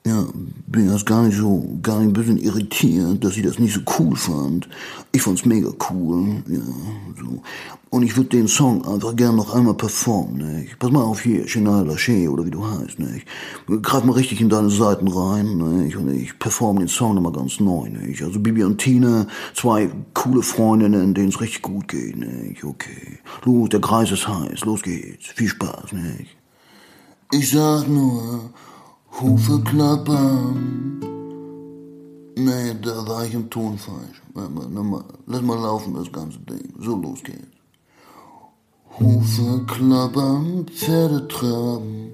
Ja, 0.08 0.24
bin 0.68 0.88
erst 0.88 1.08
gar 1.08 1.24
nicht 1.24 1.36
so, 1.36 1.80
gar 1.82 1.98
nicht 1.98 2.10
ein 2.10 2.14
bisschen 2.14 2.38
irritiert, 2.38 3.24
dass 3.24 3.34
sie 3.34 3.42
das 3.42 3.58
nicht 3.58 3.74
so 3.74 3.82
cool 3.98 4.16
fand. 4.16 4.70
Ich 5.12 5.24
fand's 5.24 5.46
mega 5.46 5.72
cool, 5.90 6.44
ja, 6.48 6.60
so. 7.20 7.42
Und 7.90 8.04
ich 8.04 8.16
würde 8.16 8.30
den 8.30 8.48
Song 8.48 8.86
einfach 8.86 9.16
gern 9.16 9.36
noch 9.36 9.56
einmal 9.56 9.74
performen, 9.74 10.60
nicht? 10.60 10.78
Pass 10.78 10.92
mal 10.92 11.02
auf 11.02 11.22
hier, 11.22 11.48
Chenal 11.48 11.88
Lachey 11.88 12.28
oder 12.28 12.46
wie 12.46 12.52
du 12.52 12.64
heißt, 12.64 13.00
nicht? 13.00 13.26
Greif 13.82 14.04
mal 14.04 14.14
richtig 14.14 14.42
in 14.42 14.50
deine 14.50 14.70
Seiten 14.70 15.08
rein, 15.08 15.58
nicht? 15.58 15.98
Und 15.98 16.14
ich 16.14 16.38
performe 16.38 16.82
den 16.82 16.88
Song 16.88 17.16
nochmal 17.16 17.32
ganz 17.32 17.60
neu, 17.60 17.90
nicht? 17.90 18.22
Also 18.22 18.40
Bibi 18.40 18.64
und 18.64 18.78
Tina, 18.78 19.26
zwei 19.56 19.90
coole 20.14 20.44
Freundinnen, 20.44 21.16
denen 21.16 21.30
es 21.30 21.42
richtig 21.42 21.64
gut 21.64 21.88
geht, 21.88 22.16
nicht? 22.16 22.64
Okay. 22.64 23.18
Los, 23.44 23.70
der 23.70 23.82
Kreis 23.82 24.12
ist 24.12 24.28
heiß, 24.28 24.66
los 24.66 24.84
geht's. 24.84 25.30
Viel 25.34 25.50
Spaß, 25.50 25.94
nicht? 25.94 26.38
Ich 27.32 27.50
sag 27.50 27.88
nur, 27.88 28.52
Hufe 29.22 29.62
klappern. 29.64 31.00
Nee, 32.38 32.76
da 32.82 33.08
war 33.08 33.26
ich 33.26 33.34
im 33.34 33.50
Ton 33.50 33.78
falsch. 33.78 34.22
Lass 35.26 35.42
mal 35.42 35.60
laufen, 35.60 35.94
das 35.94 36.12
ganze 36.12 36.40
Ding. 36.40 36.74
So, 36.80 36.98
los 36.98 37.24
geht's. 37.24 37.56
Hufe 39.00 39.64
klappern, 39.68 40.66
Pferde 40.68 41.28
traben, 41.30 42.12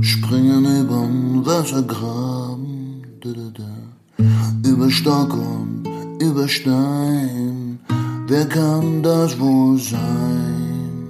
springen 0.00 0.64
übern 0.80 1.46
Wassergraben, 1.46 3.02
da, 3.20 3.30
da, 3.30 3.50
da. 3.58 4.68
über 4.68 4.90
Stock 4.90 5.32
und 5.32 5.84
über 6.20 6.48
Stein. 6.48 7.78
Wer 8.26 8.46
kann 8.46 9.02
das 9.02 9.38
wohl 9.38 9.78
sein? 9.78 11.08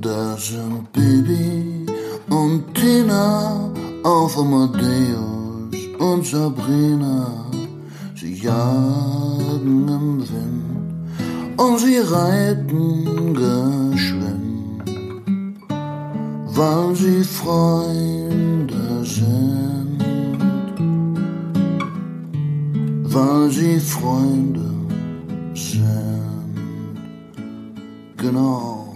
Das 0.00 0.48
sind 0.48 0.92
Baby 0.92 1.59
und 2.30 2.74
Tina 2.74 3.70
auf 4.04 4.38
Amadeus 4.38 5.74
und 5.98 6.24
Sabrina. 6.24 7.44
Sie 8.14 8.34
jagen 8.34 9.88
im 9.88 10.20
Wind 10.20 11.60
und 11.60 11.78
sie 11.78 11.98
reiten 11.98 13.34
geschwind, 13.34 14.84
weil 16.56 16.94
sie 16.94 17.24
Freunde 17.24 19.04
sind, 19.04 20.04
weil 23.04 23.50
sie 23.50 23.80
Freunde 23.80 24.70
sind. 25.54 25.90
Genau. 28.16 28.89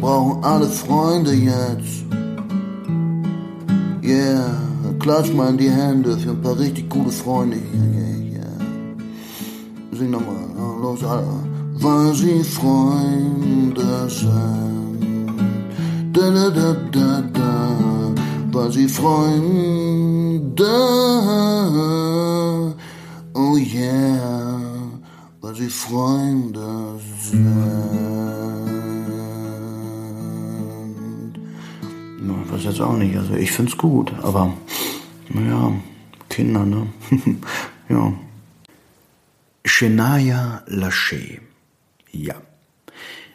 Brauchen 0.00 0.42
alle 0.42 0.66
Freunde 0.66 1.32
jetzt. 1.32 2.04
Yeah, 4.02 4.56
klatsch 4.98 5.32
mal 5.34 5.50
in 5.50 5.58
die 5.58 5.70
Hände 5.70 6.16
für 6.16 6.30
ein 6.30 6.40
paar 6.40 6.58
richtig 6.58 6.88
gute 6.88 7.10
Freunde 7.10 7.58
hier. 7.70 7.80
Yeah, 8.00 8.16
yeah. 8.32 8.56
Sing 9.92 10.10
nochmal, 10.10 10.36
los, 10.80 11.04
alle. 11.04 11.26
Weil 11.74 12.14
sie 12.14 12.42
Freunde 12.42 14.08
sind. 14.08 15.36
Da, 16.12 16.30
da, 16.30 16.50
da, 16.50 16.76
da, 16.92 17.22
da. 17.32 17.68
Weil 18.52 18.72
sie 18.72 18.88
Freunde. 18.88 20.64
Oh 23.34 23.56
yeah. 23.56 24.60
Weil 25.40 25.54
sie 25.54 25.68
Freunde 25.68 26.98
sind. 27.22 28.09
Weiß 32.60 32.66
jetzt 32.66 32.80
auch 32.82 32.92
nicht. 32.92 33.16
Also 33.16 33.36
ich 33.36 33.52
find's 33.52 33.78
gut, 33.78 34.12
aber 34.20 34.54
naja, 35.30 35.72
Kinder, 36.28 36.66
ne? 36.66 36.88
ja. 37.88 38.12
Shania 39.64 40.62
Lachey. 40.66 41.40
Ja. 42.12 42.34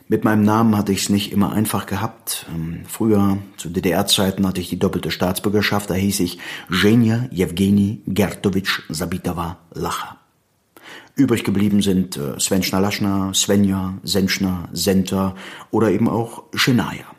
Mit 0.08 0.26
meinem 0.26 0.44
Namen 0.44 0.78
hatte 0.78 0.92
ich 0.92 1.00
es 1.00 1.10
nicht 1.10 1.32
immer 1.32 1.54
einfach 1.54 1.88
gehabt. 1.88 2.46
Ähm, 2.54 2.82
Früher, 2.88 3.40
zu 3.58 3.70
DDR-Zeiten, 3.70 4.46
hatte 4.46 4.62
ich 4.62 4.70
die 4.70 4.78
doppelte 4.78 5.10
Staatsbürgerschaft. 5.10 5.90
Da 5.90 5.96
hieß 5.96 6.20
ich 6.20 6.38
Zhenya 6.70 7.28
Jewgeni 7.32 8.04
Gertovich 8.06 8.84
Sabitova 8.90 9.58
Lacha. 9.74 10.18
Übrig 11.16 11.44
geblieben 11.44 11.82
sind 11.82 12.16
äh, 12.16 12.40
Svenchna 12.40 12.78
Laschna, 12.78 13.34
Svenja, 13.34 13.96
Senchna, 14.04 14.70
Senta 14.72 15.34
oder 15.72 15.90
eben 15.90 16.08
auch 16.08 16.44
Shania. 16.54 17.15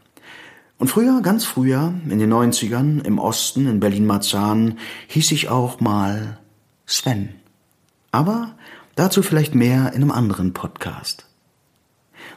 Und 0.79 0.89
früher, 0.89 1.23
ganz 1.23 1.45
früher, 1.45 1.95
in 2.09 2.19
den 2.19 2.33
90ern, 2.33 3.05
im 3.05 3.19
Osten, 3.19 3.67
in 3.67 3.81
Berlin-Marzahn, 3.81 4.79
hieß 5.09 5.33
ich 5.33 5.49
auch 5.49 5.81
mal 5.81 6.39
Sven. 6.85 7.31
Aber 8.13 8.55
dazu 8.95 9.23
vielleicht 9.23 9.55
mehr 9.55 9.93
in 9.95 10.03
einem 10.03 10.11
anderen 10.11 10.53
Podcast. 10.53 11.27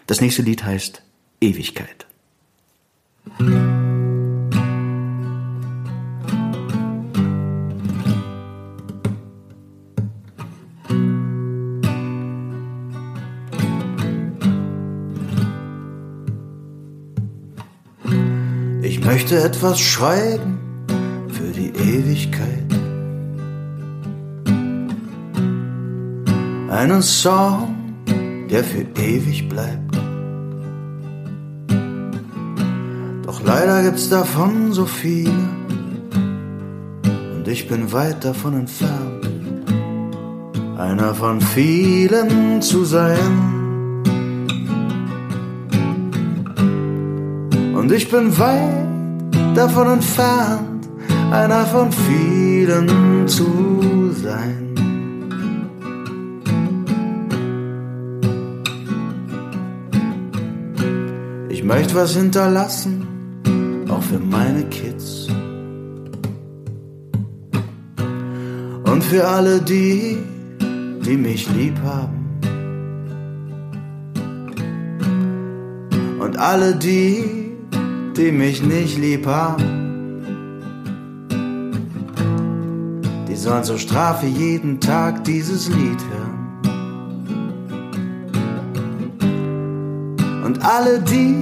Das 0.08 0.22
nächste 0.22 0.42
Lied 0.42 0.64
heißt 0.64 1.02
Ewigkeit. 1.42 2.06
Ich 3.40 3.89
möchte 19.30 19.46
etwas 19.46 19.80
schreiben 19.80 20.58
für 21.28 21.52
die 21.52 21.70
Ewigkeit. 21.70 22.66
Einen 26.72 27.04
Song, 27.04 27.76
der 28.50 28.64
für 28.64 28.86
ewig 29.00 29.48
bleibt. 29.48 29.96
Doch 33.28 33.44
leider 33.44 33.84
gibt's 33.84 34.10
davon 34.10 34.74
so 34.74 34.86
viele 34.86 35.50
und 37.36 37.48
ich 37.48 37.68
bin 37.68 37.92
weit 37.92 38.26
davon 38.26 38.56
entfernt, 38.56 39.28
einer 40.76 41.14
von 41.14 41.40
vielen 41.40 42.64
zu 42.64 42.84
sein. 42.84 43.36
Und 47.76 47.92
ich 47.92 48.10
bin 48.10 48.36
weit 48.40 48.89
davon 49.60 49.92
entfernt, 49.92 50.88
einer 51.32 51.66
von 51.66 51.92
vielen 51.92 53.28
zu 53.28 54.10
sein. 54.24 54.74
Ich 61.50 61.62
möchte 61.62 61.94
was 61.94 62.16
hinterlassen, 62.16 63.06
auch 63.90 64.02
für 64.02 64.20
meine 64.20 64.64
Kids. 64.70 65.28
Und 68.90 69.04
für 69.04 69.28
alle 69.28 69.60
die, 69.62 70.18
die 71.06 71.18
mich 71.18 71.50
lieb 71.54 71.78
haben. 71.84 72.18
Und 76.22 76.38
alle 76.38 76.76
die, 76.76 77.39
die 78.20 78.32
mich 78.34 78.62
nicht 78.62 78.98
lieb 78.98 79.26
haben. 79.26 79.64
Die 83.30 83.36
sollen 83.36 83.64
zur 83.64 83.78
Strafe 83.78 84.26
jeden 84.26 84.82
Tag 84.82 85.24
dieses 85.24 85.70
Lied 85.70 86.02
hören. 86.12 86.40
Und 90.44 90.62
alle 90.66 91.00
die, 91.00 91.34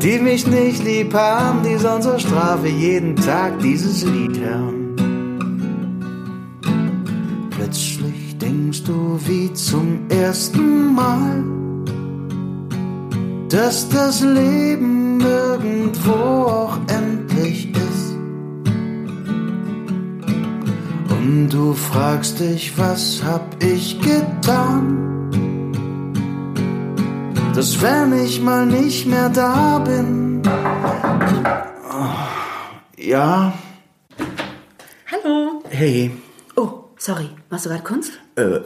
die 0.00 0.18
mich 0.18 0.46
nicht 0.46 0.82
lieb 0.82 1.12
haben, 1.12 1.62
die 1.62 1.76
sollen 1.76 2.00
zur 2.00 2.18
Strafe 2.18 2.68
jeden 2.68 3.14
Tag 3.14 3.58
dieses 3.58 4.02
Lied 4.04 4.38
hören. 4.40 4.96
Plötzlich 7.50 8.38
denkst 8.38 8.84
du 8.84 9.20
wie 9.26 9.52
zum 9.52 10.08
ersten 10.08 10.94
Mal, 10.94 11.44
dass 13.50 13.86
das 13.90 14.22
Leben 14.22 14.95
irgendwo 15.20 16.12
auch 16.12 16.78
endlich 16.88 17.70
ist. 17.74 18.12
Und 21.10 21.48
du 21.50 21.72
fragst 21.74 22.40
dich, 22.40 22.76
was 22.78 23.22
hab 23.24 23.62
ich 23.62 24.00
getan? 24.00 25.02
Dass 27.54 27.80
wenn 27.80 28.12
ich 28.24 28.40
mal 28.42 28.66
nicht 28.66 29.06
mehr 29.06 29.28
da 29.30 29.78
bin. 29.78 30.42
Oh, 31.90 32.14
ja, 32.98 33.52
Hallo. 35.10 35.62
hey, 35.70 36.10
Oh, 36.56 36.84
sorry. 36.98 37.28
Machst 37.50 37.64
du 37.66 37.70
gerade 37.70 37.82
Kunst? 37.82 38.12
äh, 38.36 38.58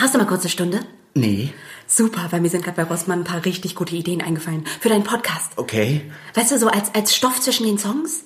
Hast 0.00 0.14
du 0.14 0.18
mal 0.18 0.26
kurz 0.26 0.40
eine 0.42 0.50
Stunde? 0.50 0.80
nee, 1.14 1.52
Super, 1.86 2.28
weil 2.30 2.40
mir 2.40 2.48
sind 2.48 2.64
gerade 2.64 2.76
bei 2.76 2.84
Rossmann 2.84 3.20
ein 3.20 3.24
paar 3.24 3.44
richtig 3.44 3.74
gute 3.74 3.94
Ideen 3.94 4.22
eingefallen. 4.22 4.64
Für 4.80 4.88
deinen 4.88 5.04
Podcast. 5.04 5.52
okay. 5.56 6.02
Weißt 6.34 6.50
du, 6.52 6.58
so 6.58 6.68
als, 6.68 6.94
als 6.94 7.14
Stoff 7.14 7.40
zwischen 7.40 7.66
den 7.66 7.78
Songs? 7.78 8.24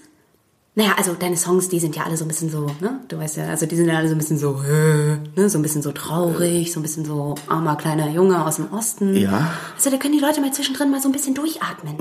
Naja, 0.74 0.94
also 0.96 1.14
deine 1.14 1.36
Songs, 1.36 1.68
die 1.68 1.80
sind 1.80 1.96
ja 1.96 2.04
alle 2.04 2.16
so 2.16 2.24
ein 2.24 2.28
bisschen 2.28 2.50
so, 2.50 2.66
ne? 2.80 3.00
Du 3.08 3.18
weißt 3.18 3.36
ja, 3.38 3.48
also 3.48 3.66
die 3.66 3.74
sind 3.74 3.88
ja 3.88 3.96
alle 3.96 4.08
so 4.08 4.14
ein 4.14 4.18
bisschen 4.18 4.38
so, 4.38 4.62
ne? 5.34 5.50
So 5.50 5.58
ein 5.58 5.62
bisschen 5.62 5.82
so 5.82 5.90
traurig, 5.90 6.72
so 6.72 6.78
ein 6.78 6.82
bisschen 6.84 7.04
so 7.04 7.34
armer 7.48 7.74
kleiner 7.74 8.08
Junge 8.08 8.46
aus 8.46 8.56
dem 8.56 8.72
Osten. 8.72 9.16
Ja. 9.16 9.54
Also 9.74 9.90
da 9.90 9.96
können 9.96 10.14
die 10.14 10.20
Leute 10.20 10.40
mal 10.40 10.52
zwischendrin 10.52 10.92
mal 10.92 11.00
so 11.02 11.08
ein 11.08 11.12
bisschen 11.12 11.34
durchatmen. 11.34 11.98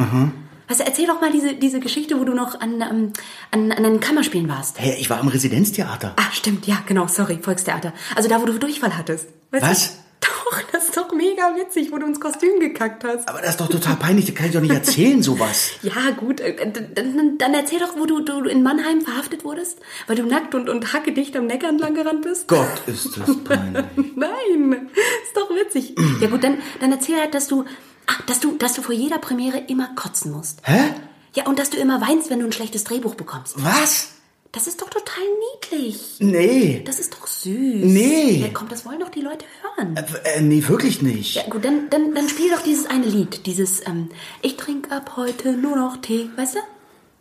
Weißt 0.67 0.81
du, 0.81 0.83
erzähl 0.85 1.07
doch 1.07 1.19
mal 1.21 1.31
diese, 1.31 1.55
diese 1.55 1.79
Geschichte, 1.79 2.19
wo 2.19 2.23
du 2.23 2.35
noch 2.35 2.59
an, 2.61 2.81
ähm, 2.81 3.13
an, 3.49 3.71
an 3.71 3.81
den 3.81 3.99
Kammerspielen 3.99 4.47
warst. 4.47 4.79
Hey, 4.79 4.95
ich 4.99 5.09
war 5.09 5.19
im 5.21 5.27
Residenztheater. 5.27 6.13
Ah, 6.15 6.31
stimmt, 6.31 6.67
ja, 6.67 6.77
genau, 6.85 7.07
sorry, 7.07 7.39
Volkstheater. 7.41 7.93
Also 8.15 8.29
da, 8.29 8.39
wo 8.41 8.45
du 8.45 8.59
Durchfall 8.59 8.95
hattest. 8.95 9.27
Weißt 9.49 9.63
Was? 9.65 9.87
Du? 9.95 10.06
Doch, 10.49 10.61
das 10.71 10.85
ist 10.85 10.97
doch 10.97 11.11
mega 11.13 11.55
witzig, 11.55 11.91
wo 11.91 11.97
du 11.97 12.05
ins 12.05 12.19
Kostüm 12.19 12.59
gekackt 12.59 13.03
hast. 13.03 13.27
Aber 13.27 13.39
das 13.41 13.51
ist 13.51 13.59
doch 13.59 13.67
total 13.67 13.95
peinlich, 13.95 14.25
das 14.25 14.35
kann 14.35 14.47
ich 14.47 14.53
doch 14.53 14.61
nicht 14.61 14.73
erzählen, 14.73 15.21
sowas. 15.21 15.71
Ja, 15.81 16.11
gut, 16.11 16.39
äh, 16.39 16.55
dann, 16.93 17.37
dann, 17.37 17.53
erzähl 17.53 17.79
doch, 17.79 17.97
wo 17.97 18.05
du, 18.05 18.21
du 18.21 18.43
in 18.45 18.63
Mannheim 18.63 19.01
verhaftet 19.01 19.43
wurdest, 19.43 19.79
weil 20.07 20.15
du 20.15 20.23
nackt 20.23 20.55
und, 20.55 20.69
und 20.69 20.93
hackedicht 20.93 21.35
am 21.35 21.47
Neckar 21.47 21.69
entlang 21.69 21.93
gerannt 21.93 22.23
bist. 22.23 22.47
Gott, 22.47 22.67
ist 22.87 23.17
das 23.17 23.35
peinlich. 23.43 23.85
Nein, 24.15 24.89
ist 25.23 25.35
doch 25.35 25.49
witzig. 25.49 25.95
ja 26.21 26.27
gut, 26.27 26.43
dann, 26.43 26.59
dann 26.79 26.91
erzähl 26.91 27.17
halt, 27.19 27.33
dass 27.33 27.47
du, 27.47 27.65
ach, 28.05 28.21
dass 28.23 28.39
du, 28.39 28.55
dass 28.57 28.73
du 28.73 28.81
vor 28.81 28.95
jeder 28.95 29.17
Premiere 29.17 29.59
immer 29.67 29.89
kotzen 29.95 30.31
musst. 30.31 30.59
Hä? 30.63 30.93
Ja, 31.35 31.45
und 31.45 31.59
dass 31.59 31.69
du 31.69 31.77
immer 31.77 32.01
weinst, 32.01 32.29
wenn 32.29 32.39
du 32.39 32.45
ein 32.45 32.51
schlechtes 32.51 32.83
Drehbuch 32.83 33.15
bekommst. 33.15 33.55
Was? 33.63 34.16
Das 34.57 34.65
ist 34.65 34.81
doch 34.81 34.89
total 34.89 35.23
niedlich. 35.53 36.15
Nee. 36.17 36.81
Das 36.83 36.99
ist 36.99 37.13
doch 37.13 37.27
süß. 37.27 37.53
Nee. 37.53 38.41
Ja, 38.41 38.47
komm, 38.51 38.67
das 38.69 38.87
wollen 38.87 38.99
doch 38.99 39.09
die 39.09 39.21
Leute 39.21 39.45
hören. 39.61 39.95
Äh, 39.95 40.41
nee, 40.41 40.67
wirklich 40.67 41.03
nicht. 41.03 41.35
Ja, 41.35 41.43
gut, 41.47 41.63
dann, 41.63 41.91
dann, 41.91 42.15
dann 42.15 42.27
spiel 42.27 42.49
doch 42.49 42.63
dieses 42.63 42.87
eine 42.87 43.05
Lied. 43.05 43.45
Dieses, 43.45 43.85
ähm, 43.85 44.09
ich 44.41 44.57
trinke 44.57 44.95
ab 44.95 45.11
heute 45.15 45.51
nur 45.51 45.75
noch 45.75 45.97
Tee, 45.97 46.31
weißt 46.35 46.55
du? 46.55 46.59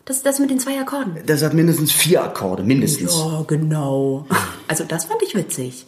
Das, 0.07 0.23
das 0.23 0.39
mit 0.39 0.49
den 0.49 0.59
zwei 0.59 0.81
Akkorden. 0.81 1.19
Das 1.27 1.43
hat 1.43 1.53
mindestens 1.53 1.93
vier 1.93 2.25
Akkorde, 2.25 2.63
mindestens. 2.63 3.15
Ja, 3.15 3.45
genau. 3.47 4.27
Also 4.69 4.85
das 4.85 5.05
fand 5.05 5.23
ich 5.23 5.35
witzig. 5.35 5.87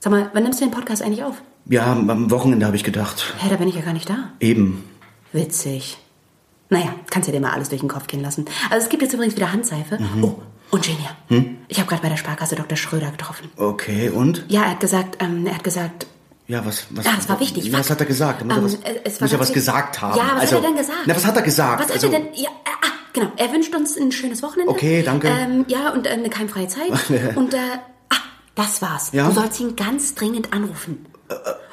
Sag 0.00 0.12
mal, 0.12 0.28
wann 0.34 0.42
nimmst 0.42 0.60
du 0.60 0.66
den 0.66 0.70
Podcast 0.70 1.00
eigentlich 1.00 1.24
auf? 1.24 1.40
Ja, 1.64 1.90
am 1.92 2.30
Wochenende 2.30 2.66
habe 2.66 2.76
ich 2.76 2.84
gedacht. 2.84 3.34
Hä, 3.38 3.48
da 3.48 3.56
bin 3.56 3.68
ich 3.68 3.74
ja 3.74 3.80
gar 3.80 3.94
nicht 3.94 4.08
da. 4.10 4.32
Eben. 4.38 4.84
Witzig. 5.32 5.96
Naja, 6.68 6.94
kannst 7.10 7.26
ja 7.26 7.32
dir 7.32 7.40
mal 7.40 7.52
alles 7.52 7.70
durch 7.70 7.80
den 7.80 7.88
Kopf 7.88 8.06
gehen 8.06 8.20
lassen. 8.20 8.44
Also 8.70 8.84
es 8.84 8.88
gibt 8.90 9.02
jetzt 9.02 9.14
übrigens 9.14 9.34
wieder 9.34 9.50
Handseife. 9.50 9.98
Oh, 10.22 10.34
und 10.70 10.82
Genia. 10.84 11.16
Ich 11.68 11.78
habe 11.78 11.88
gerade 11.88 12.02
bei 12.02 12.08
der 12.08 12.16
Sparkasse 12.16 12.56
Dr. 12.56 12.76
Schröder 12.76 13.10
getroffen. 13.10 13.50
Okay, 13.56 14.08
und? 14.10 14.44
Ja, 14.48 14.62
er 14.62 14.70
hat 14.70 14.80
gesagt, 14.80 15.16
ähm, 15.20 15.46
er 15.46 15.54
hat 15.56 15.64
gesagt, 15.64 16.06
Ja, 16.46 16.64
was, 16.64 16.86
was, 16.90 17.04
Ja, 17.04 17.12
das 17.16 17.28
war 17.28 17.38
wichtig. 17.40 17.72
Was 17.72 17.90
hat 17.90 18.00
er 18.00 18.06
gesagt? 18.06 18.42
Er 18.42 18.60
muss, 18.60 18.74
Ähm, 18.74 18.80
ja 18.82 18.88
was, 18.88 18.94
äh, 18.96 19.00
es 19.04 19.20
war 19.20 19.26
muss 19.26 19.32
ja 19.32 19.38
was 19.40 19.52
gesagt 19.52 20.00
haben. 20.02 20.16
Ja, 20.18 20.30
was 20.34 20.40
also, 20.42 20.56
hat 20.56 20.62
er 20.64 20.68
denn 20.68 20.76
gesagt? 20.78 20.98
Na, 21.06 21.16
was 21.16 21.26
hat 21.26 21.36
er 21.36 21.42
gesagt? 21.42 21.82
Was 21.84 21.90
also, 21.90 22.06
hat 22.08 22.14
er 22.14 22.20
denn? 22.20 22.34
Ja, 22.34 22.48
äh, 22.48 22.70
ah, 22.82 22.92
genau. 23.12 23.32
Er 23.36 23.52
wünscht 23.52 23.74
uns 23.74 23.96
ein 23.96 24.10
schönes 24.12 24.42
Wochenende. 24.42 24.70
Okay, 24.72 25.02
danke. 25.02 25.28
Ähm, 25.28 25.64
ja, 25.68 25.90
und 25.90 26.06
äh, 26.06 26.10
eine 26.10 26.30
keimfreie 26.30 26.68
Zeit. 26.68 26.90
und, 27.36 27.54
äh, 27.54 27.58
ah, 28.08 28.16
das 28.54 28.82
war's. 28.82 29.10
Ja? 29.12 29.28
Du 29.28 29.32
sollst 29.34 29.60
ihn 29.60 29.76
ganz 29.76 30.14
dringend 30.14 30.52
anrufen. 30.52 31.06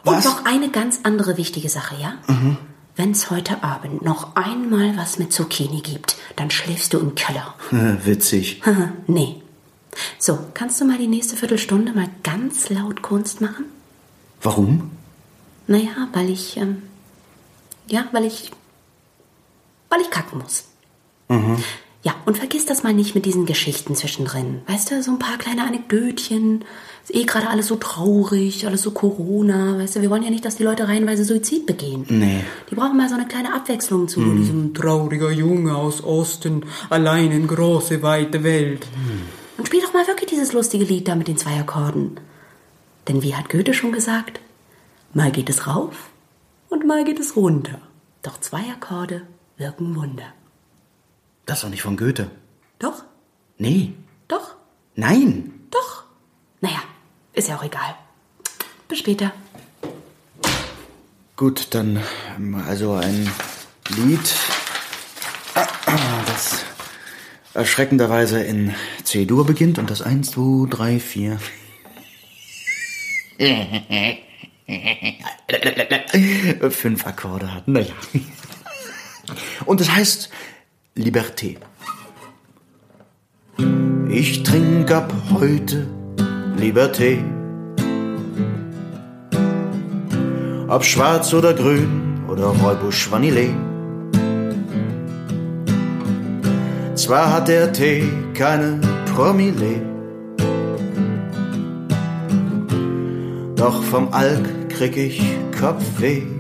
was? 0.03 0.25
Und 0.25 0.31
noch 0.31 0.45
eine 0.45 0.69
ganz 0.69 0.99
andere 1.03 1.38
wichtige 1.38 1.69
Sache, 1.69 1.95
ja? 2.01 2.13
Mhm. 2.27 2.57
Wenn 2.97 3.12
es 3.12 3.29
heute 3.29 3.63
Abend 3.63 4.01
noch 4.01 4.36
einmal 4.36 4.97
was 4.97 5.19
mit 5.19 5.31
Zucchini 5.31 5.81
gibt, 5.81 6.17
dann 6.36 6.49
schläfst 6.49 6.93
du 6.93 6.99
im 6.99 7.13
Keller. 7.13 7.53
Witzig. 7.71 8.62
nee. 9.07 9.41
So, 10.17 10.39
kannst 10.55 10.81
du 10.81 10.86
mal 10.86 10.97
die 10.97 11.07
nächste 11.07 11.36
Viertelstunde 11.36 11.93
mal 11.93 12.10
ganz 12.23 12.69
laut 12.69 13.03
Kunst 13.03 13.39
machen? 13.39 13.65
Warum? 14.41 14.91
Naja, 15.67 16.07
weil 16.13 16.31
ich, 16.31 16.57
ähm, 16.57 16.81
ja, 17.88 18.05
weil 18.13 18.25
ich, 18.25 18.51
weil 19.89 20.01
ich 20.01 20.10
kacken 20.10 20.39
muss. 20.39 20.65
Ja, 22.07 22.15
und 22.25 22.37
vergiss 22.37 22.65
das 22.65 22.83
mal 22.83 22.93
nicht 22.93 23.15
mit 23.15 23.25
diesen 23.25 23.45
Geschichten 23.45 23.93
zwischendrin. 23.93 24.61
Weißt 24.65 24.89
du, 24.89 25.03
so 25.03 25.11
ein 25.11 25.19
paar 25.19 25.37
kleine 25.37 25.63
Anekdötchen. 25.63 26.63
Ist 27.03 27.13
eh 27.13 27.25
gerade 27.25 27.49
alles 27.49 27.67
so 27.67 27.75
traurig, 27.75 28.65
alles 28.65 28.81
so 28.81 28.91
Corona. 28.91 29.77
Weißt 29.77 29.97
du, 29.97 30.01
wir 30.01 30.09
wollen 30.09 30.23
ja 30.23 30.29
nicht, 30.29 30.45
dass 30.45 30.55
die 30.55 30.63
Leute 30.63 30.87
reihenweise 30.87 31.25
Suizid 31.25 31.65
begehen. 31.65 32.05
Nee. 32.07 32.45
Die 32.71 32.75
brauchen 32.75 32.95
mal 32.95 33.09
so 33.09 33.15
eine 33.15 33.27
kleine 33.27 33.53
Abwechslung 33.53 34.07
zu 34.07 34.21
diesem 34.21 34.73
trauriger 34.73 35.31
Junge 35.31 35.75
aus 35.75 36.01
Osten, 36.01 36.63
allein 36.89 37.33
in 37.33 37.45
große, 37.45 38.01
weite 38.01 38.41
Welt. 38.41 38.87
Und 39.57 39.67
spiel 39.67 39.81
doch 39.81 39.93
mal 39.93 40.07
wirklich 40.07 40.29
dieses 40.29 40.53
lustige 40.53 40.85
Lied 40.85 41.09
da 41.09 41.15
mit 41.15 41.27
den 41.27 41.35
zwei 41.35 41.59
Akkorden. 41.59 42.21
Denn 43.09 43.21
wie 43.21 43.35
hat 43.35 43.49
Goethe 43.49 43.73
schon 43.73 43.91
gesagt? 43.91 44.39
Mal 45.13 45.31
geht 45.31 45.49
es 45.49 45.67
rauf 45.67 46.09
und 46.69 46.87
mal 46.87 47.03
geht 47.03 47.19
es 47.19 47.35
runter. 47.35 47.81
Doch 48.21 48.39
zwei 48.39 48.61
Akkorde 48.71 49.23
wirken 49.57 49.93
Wunder. 49.93 50.37
Das 51.47 51.57
ist 51.60 51.63
doch 51.63 51.69
nicht 51.69 51.81
von 51.81 51.97
Goethe. 51.97 52.29
Doch, 52.77 53.03
Nee. 53.57 53.93
doch, 54.27 54.55
Nein. 54.95 55.53
doch. 55.71 56.03
Naja, 56.62 56.83
ist 57.33 57.47
ja 57.47 57.57
auch 57.57 57.63
egal. 57.63 57.95
Bis 58.88 58.99
später. 58.99 59.31
Gut, 61.36 61.67
dann 61.73 62.03
ähm, 62.38 62.55
also 62.55 62.93
ein 62.93 63.29
Lied, 63.95 64.36
das 66.25 66.65
erschreckenderweise 67.53 68.43
in 68.43 68.75
C-Dur 69.03 69.45
beginnt 69.45 69.79
und 69.79 69.89
das 69.89 70.01
1, 70.01 70.31
2, 70.31 70.67
3, 70.69 70.99
4. 70.99 71.39
Fünf 76.69 77.05
Akkorde 77.05 77.53
hat. 77.53 77.67
Naja. 77.67 77.93
Und 79.65 79.81
es 79.81 79.91
heißt 79.91 80.29
Liberté. 80.97 81.57
Ich 84.10 84.41
trink 84.41 84.91
ab 84.91 85.13
heute 85.31 85.86
Liberté. 86.60 87.19
Ob 90.67 90.83
schwarz 90.83 91.33
oder 91.36 91.53
grün 91.53 92.21
oder 92.27 92.47
Räubusch 92.47 93.12
Vanille. 93.12 93.49
Zwar 96.95 97.31
hat 97.31 97.47
der 97.47 97.71
Tee 97.71 98.10
keine 98.33 98.81
Promille, 99.13 99.81
doch 103.55 103.83
vom 103.83 104.12
Alk 104.12 104.69
krieg 104.69 104.97
ich 104.97 105.21
Kopfweh. 105.60 106.37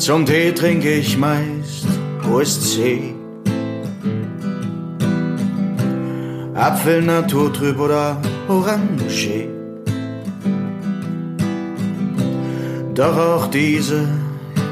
Zum 0.00 0.24
Tee 0.24 0.50
trink 0.52 0.82
ich 0.86 1.18
meist 1.18 1.86
OSC. 2.26 3.12
Apfel 6.54 7.02
naturtrüb 7.02 7.78
oder 7.78 8.16
Orange. 8.48 9.46
Doch 12.94 13.14
auch 13.14 13.46
diese 13.48 14.08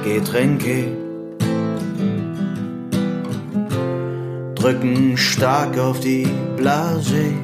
Getränke 0.02 0.96
drücken 4.54 5.14
stark 5.18 5.78
auf 5.78 6.00
die 6.00 6.26
Blase. 6.56 7.34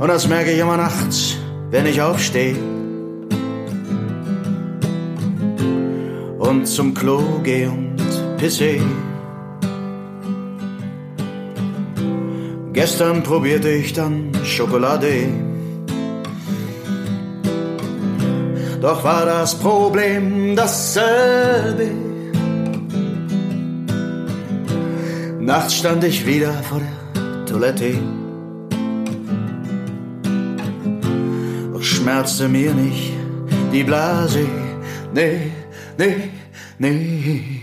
Und 0.00 0.08
das 0.08 0.28
merke 0.28 0.52
ich 0.52 0.58
immer 0.58 0.76
nachts, 0.76 1.38
wenn 1.70 1.86
ich 1.86 2.02
aufstehe 2.02 2.73
und 6.54 6.66
zum 6.66 6.94
Klo 6.94 7.20
gehe 7.42 7.68
und 7.68 7.96
pisse. 8.36 8.78
Gestern 12.72 13.24
probierte 13.24 13.70
ich 13.70 13.92
dann 13.92 14.30
Schokolade. 14.44 15.28
Doch 18.80 19.02
war 19.02 19.24
das 19.26 19.58
Problem 19.58 20.54
dasselbe. 20.54 21.90
Nachts 25.40 25.74
stand 25.74 26.04
ich 26.04 26.24
wieder 26.24 26.52
vor 26.68 26.80
der 26.80 27.46
Toilette. 27.46 27.94
Doch 31.72 31.82
schmerzte 31.82 32.48
mir 32.48 32.72
nicht 32.74 33.12
die 33.72 33.82
Blase. 33.82 34.46
Nee, 35.12 35.50
nee, 35.98 36.30
nee. 36.78 37.60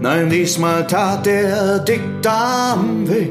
Nein, 0.00 0.28
diesmal 0.30 0.86
tat 0.86 1.26
der 1.26 1.78
Dickdarm 1.80 3.08
weh. 3.08 3.28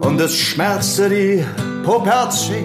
Und 0.00 0.20
es 0.20 0.36
schmerzte 0.36 1.08
die 1.08 1.44
Poperze. 1.82 2.58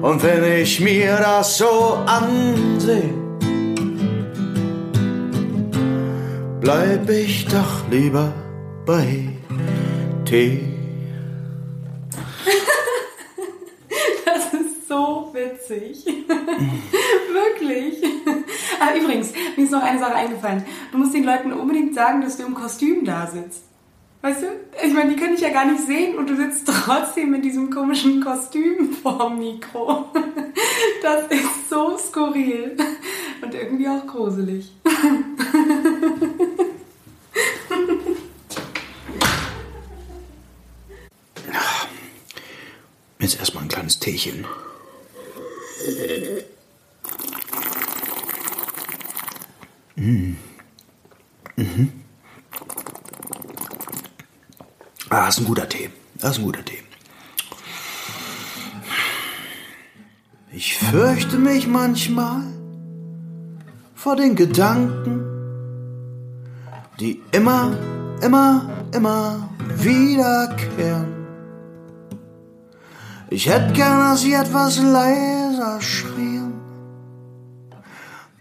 Und 0.00 0.22
wenn 0.22 0.62
ich 0.62 0.80
mir 0.80 1.16
das 1.16 1.58
so 1.58 1.98
ansehe, 2.06 3.10
bleib 6.60 7.10
ich 7.10 7.46
doch 7.46 7.90
lieber 7.90 8.32
bei 8.86 9.28
Tee. 10.24 10.67
Witzig. 15.38 16.04
Wirklich. 17.32 18.02
Ah, 18.80 18.96
übrigens, 18.96 19.32
mir 19.56 19.64
ist 19.64 19.72
noch 19.72 19.82
eine 19.82 19.98
Sache 19.98 20.14
eingefallen. 20.14 20.64
Du 20.92 20.98
musst 20.98 21.14
den 21.14 21.24
Leuten 21.24 21.52
unbedingt 21.52 21.94
sagen, 21.94 22.20
dass 22.20 22.36
du 22.36 22.44
im 22.44 22.54
Kostüm 22.54 23.04
da 23.04 23.26
sitzt. 23.26 23.64
Weißt 24.20 24.42
du? 24.42 24.46
Ich 24.84 24.92
meine, 24.92 25.10
die 25.10 25.16
können 25.16 25.36
dich 25.36 25.42
ja 25.42 25.50
gar 25.50 25.64
nicht 25.64 25.86
sehen 25.86 26.18
und 26.18 26.28
du 26.28 26.34
sitzt 26.34 26.66
trotzdem 26.66 27.34
in 27.34 27.42
diesem 27.42 27.70
komischen 27.70 28.22
Kostüm 28.22 28.92
vorm 28.92 29.38
Mikro. 29.38 30.06
Das 31.00 31.26
ist 31.28 31.70
so 31.70 31.96
skurril 31.96 32.76
und 33.40 33.54
irgendwie 33.54 33.88
auch 33.88 34.04
gruselig. 34.06 34.72
Jetzt 43.20 43.38
erstmal 43.38 43.64
ein 43.64 43.68
kleines 43.68 44.00
Teechen. 44.00 44.44
Mm. 49.96 50.36
Mhm. 51.56 51.92
Ah, 55.10 55.28
ist 55.28 55.38
ein 55.38 55.44
guter 55.44 55.68
Tee. 55.68 55.90
Das 56.16 56.32
ist 56.32 56.38
ein 56.38 56.44
guter 56.44 56.64
Tee. 56.64 56.82
Ich 60.52 60.76
fürchte 60.76 61.36
mich 61.36 61.66
manchmal 61.66 62.42
vor 63.94 64.16
den 64.16 64.34
Gedanken, 64.34 65.24
die 67.00 67.22
immer, 67.32 67.76
immer, 68.22 68.68
immer 68.92 69.48
wiederkehren. 69.76 71.18
Ich 73.30 73.48
hätte 73.48 73.72
gern, 73.72 73.98
dass 73.98 74.22
sie 74.22 74.32
etwas 74.32 74.78
leiser 75.58 75.80
schrien, 75.80 76.52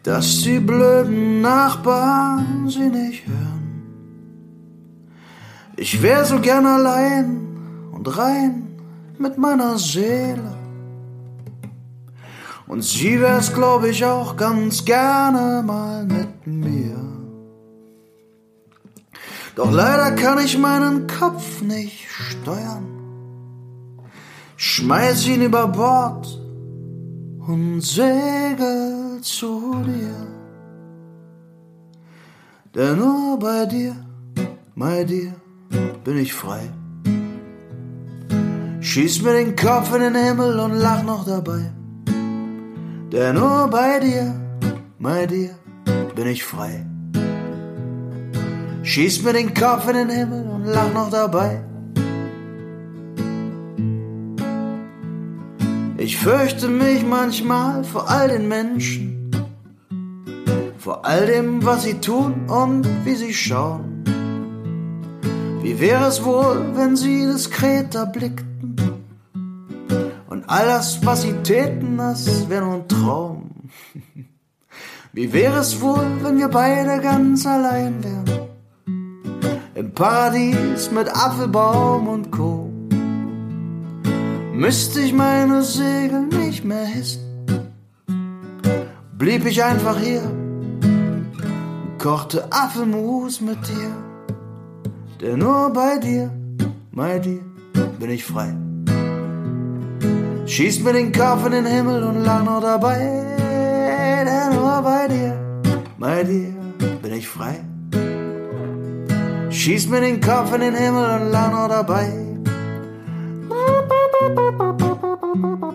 dass 0.03 0.41
die 0.43 0.59
blöden 0.59 1.41
Nachbarn 1.41 2.69
sie 2.69 2.89
nicht 2.89 3.27
hören. 3.27 3.83
Ich 5.75 6.01
wär 6.01 6.25
so 6.25 6.39
gern 6.39 6.65
allein 6.65 7.47
und 7.91 8.17
rein 8.17 8.67
mit 9.17 9.37
meiner 9.37 9.77
Seele. 9.77 10.55
Und 12.67 12.83
sie 12.83 13.19
wär's, 13.21 13.53
glaub 13.53 13.85
ich, 13.85 14.03
auch 14.03 14.35
ganz 14.35 14.83
gerne 14.83 15.63
mal 15.65 16.05
mit 16.05 16.45
mir. 16.45 16.97
Doch 19.55 19.71
leider 19.71 20.11
kann 20.11 20.37
ich 20.39 20.57
meinen 20.57 21.07
Kopf 21.07 21.61
nicht 21.61 22.09
steuern. 22.09 22.85
Schmeiß 24.57 25.27
ihn 25.27 25.43
über 25.43 25.67
Bord 25.67 26.36
und 27.47 27.81
segel 27.81 29.19
zu 29.21 29.81
dir. 29.85 30.27
Denn 32.75 32.97
nur 32.97 33.39
bei 33.39 33.65
dir, 33.65 33.95
bei 34.75 35.03
dir, 35.03 35.33
bin 36.03 36.17
ich 36.17 36.33
frei. 36.33 36.69
Schieß 38.81 39.21
mir 39.23 39.33
den 39.33 39.55
Kopf 39.55 39.93
in 39.95 40.01
den 40.01 40.15
Himmel 40.15 40.59
und 40.59 40.73
lach 40.73 41.03
noch 41.03 41.25
dabei. 41.25 41.71
Denn 43.11 43.35
nur 43.35 43.67
bei 43.69 43.99
dir, 43.99 44.35
bei 44.99 45.25
dir, 45.25 45.51
bin 46.15 46.27
ich 46.27 46.43
frei. 46.43 46.85
Schieß 48.83 49.23
mir 49.23 49.33
den 49.33 49.53
Kopf 49.53 49.87
in 49.89 49.95
den 49.95 50.09
Himmel 50.09 50.47
und 50.47 50.65
lach 50.65 50.93
noch 50.93 51.09
dabei. 51.09 51.63
Ich 55.99 56.17
fürchte 56.17 56.67
mich 56.67 57.03
manchmal 57.03 57.83
vor 57.83 58.07
all 58.07 58.27
den 58.27 58.47
Menschen, 58.47 59.31
vor 60.77 61.03
all 61.03 61.25
dem, 61.25 61.65
was 61.65 61.83
sie 61.83 61.95
tun 61.95 62.47
und 62.47 62.87
wie 63.03 63.15
sie 63.15 63.33
schauen. 63.33 64.03
Wie 65.63 65.79
wäre 65.79 66.05
es 66.05 66.23
wohl, 66.23 66.63
wenn 66.75 66.95
sie 66.95 67.25
diskret 67.25 67.95
erblickten 67.95 68.75
und 70.29 70.47
all 70.47 70.67
das, 70.67 71.03
was 71.03 71.23
sie 71.23 71.33
täten, 71.41 71.97
das 71.97 72.47
wäre 72.47 72.65
nur 72.65 72.75
ein 72.75 72.87
Traum. 72.87 73.49
Wie 75.13 75.33
wäre 75.33 75.57
es 75.61 75.81
wohl, 75.81 76.05
wenn 76.21 76.37
wir 76.37 76.47
beide 76.47 77.01
ganz 77.01 77.45
allein 77.47 78.03
wären? 78.03 78.47
Im 79.73 79.91
Paradies 79.91 80.91
mit 80.91 81.09
Apfelbaum 81.09 82.07
und 82.07 82.31
Co. 82.31 82.56
müsste 84.57 85.01
ich 85.01 85.13
meine 85.13 85.61
Segel 85.61 86.23
nicht 86.41 86.65
mehr 86.65 86.85
hissen. 86.85 87.21
Blieb 89.17 89.45
ich 89.45 89.63
einfach 89.63 89.97
hier, 89.99 90.23
kochte 91.99 92.51
Apfelmus 92.51 93.39
mit 93.39 93.59
dir, 93.67 93.91
denn 95.21 95.39
nur 95.39 95.71
bei 95.71 95.97
dir, 95.99 96.31
bei 96.91 97.19
dir 97.19 97.41
bin 97.99 98.09
ich 98.09 98.25
frei. 98.25 98.53
Schieß 100.47 100.83
mir 100.83 100.93
den 100.93 101.11
Kopf 101.11 101.45
in 101.45 101.51
den 101.51 101.65
Himmel 101.65 102.03
und 102.03 102.23
lach 102.23 102.43
noch 102.43 102.61
dabei, 102.61 102.99
denn 104.25 104.55
nur 104.55 104.81
bei 104.81 105.07
dir, 105.07 105.33
bei 105.99 106.23
dir 106.23 106.53
bin 107.03 107.13
ich 107.13 107.27
frei. 107.27 107.59
Schieß 109.49 109.87
mir 109.89 110.01
den 110.01 110.19
Kopf 110.19 110.53
in 110.53 110.61
den 110.61 110.75
Himmel 110.75 111.21
und 111.21 111.31
lach 111.31 111.51
noch 111.51 111.67
dabei. 111.67 112.26
Denn 115.59 115.71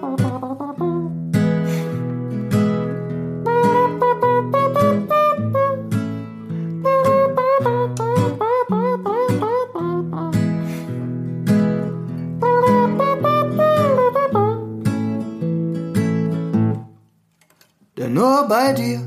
nur 18.14 18.46
bei 18.48 18.72
dir, 18.72 19.00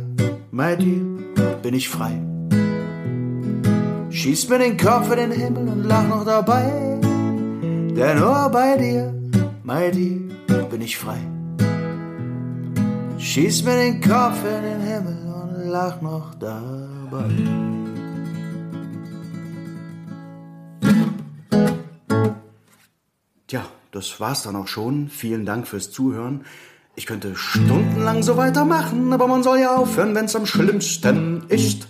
bei 0.51 0.75
dir 0.75 1.01
bin 1.61 1.73
ich 1.73 1.87
frei. 1.87 2.21
Schieß 4.09 4.49
mir 4.49 4.59
den 4.59 4.75
Kopf 4.75 5.09
in 5.11 5.17
den 5.17 5.31
Himmel 5.31 5.69
und 5.69 5.85
lach 5.85 6.07
noch 6.07 6.25
dabei. 6.25 6.99
Denn 7.01 8.19
nur 8.19 8.49
bei 8.49 8.77
dir, 8.77 9.13
bei 9.63 9.89
dir 9.89 10.24
bin 10.75 10.81
ich 10.81 10.97
frei. 10.97 11.19
Schieß 13.17 13.63
mir 13.63 13.77
den 13.77 14.01
Kopf 14.01 14.43
in 14.43 14.61
den 14.61 14.81
Himmel 14.81 15.33
und 15.33 15.69
lach 15.69 16.01
noch 16.01 16.35
dabei. 16.35 17.29
Tja, 23.47 23.63
das 23.93 24.19
war's 24.19 24.43
dann 24.43 24.57
auch 24.57 24.67
schon. 24.67 25.07
Vielen 25.07 25.45
Dank 25.45 25.65
fürs 25.65 25.91
Zuhören. 25.91 26.43
Ich 26.97 27.05
könnte 27.05 27.37
stundenlang 27.37 28.21
so 28.21 28.35
weitermachen, 28.35 29.13
aber 29.13 29.27
man 29.27 29.43
soll 29.43 29.59
ja 29.59 29.77
aufhören, 29.77 30.13
wenn's 30.13 30.35
am 30.35 30.45
schlimmsten 30.45 31.45
ist. 31.47 31.87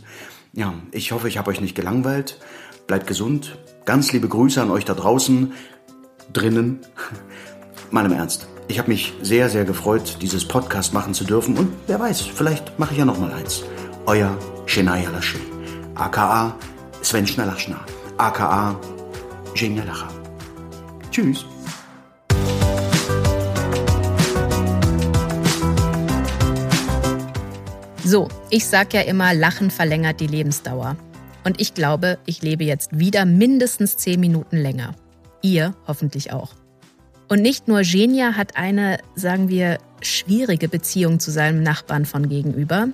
Ja, 0.54 0.76
ich 0.92 1.12
hoffe, 1.12 1.28
ich 1.28 1.40
habe 1.40 1.50
euch 1.50 1.60
nicht 1.60 1.74
gelangweilt. 1.74 2.40
Bleibt 2.86 3.08
gesund. 3.08 3.58
Ganz 3.86 4.14
liebe 4.14 4.28
Grüße 4.28 4.62
an 4.62 4.70
euch 4.70 4.86
da 4.86 4.94
draußen, 4.94 5.54
drinnen. 6.32 6.82
Mal 7.90 8.06
im 8.06 8.12
Ernst. 8.12 8.48
Ich 8.68 8.80
habe 8.80 8.90
mich 8.90 9.14
sehr, 9.22 9.50
sehr 9.50 9.64
gefreut, 9.64 10.18
dieses 10.22 10.48
Podcast 10.48 10.94
machen 10.94 11.14
zu 11.14 11.24
dürfen. 11.24 11.56
Und 11.58 11.74
wer 11.86 12.00
weiß, 12.00 12.22
vielleicht 12.22 12.80
mache 12.80 12.94
ich 12.94 13.00
ja 13.00 13.06
noch 13.06 13.20
mal 13.20 13.32
eins. 13.32 13.64
Euer 14.08 14.38
Shenaya 14.66 15.10
Lasche. 15.12 15.38
aka 15.94 16.56
Sven 17.02 17.28
Schnellachschner. 17.28 17.86
aka 18.18 18.80
Genia 19.54 19.84
Lacher. 19.84 20.10
Tschüss. 21.12 21.46
So, 28.04 28.28
ich 28.50 28.68
sag 28.68 28.94
ja 28.94 29.02
immer, 29.02 29.34
Lachen 29.34 29.70
verlängert 29.72 30.20
die 30.20 30.28
Lebensdauer. 30.28 30.96
Und 31.44 31.62
ich 31.62 31.76
glaube, 31.76 32.18
ich 32.26 32.42
lebe 32.42 32.64
jetzt 32.64 32.98
wieder 32.98 33.26
mindestens 33.26 33.98
zehn 33.98 34.20
Minuten 34.20 34.58
länger. 34.58 34.96
Ihr 35.42 35.76
hoffentlich 35.88 36.34
auch. 36.34 36.54
Und 37.28 37.42
nicht 37.42 37.68
nur 37.68 37.82
Genia 37.82 38.36
hat 38.36 38.56
eine, 38.56 39.00
sagen 39.16 39.50
wir, 39.50 39.80
schwierige 40.02 40.68
Beziehung 40.70 41.20
zu 41.20 41.32
seinem 41.32 41.64
Nachbarn 41.64 42.06
von 42.06 42.30
gegenüber. 42.30 42.90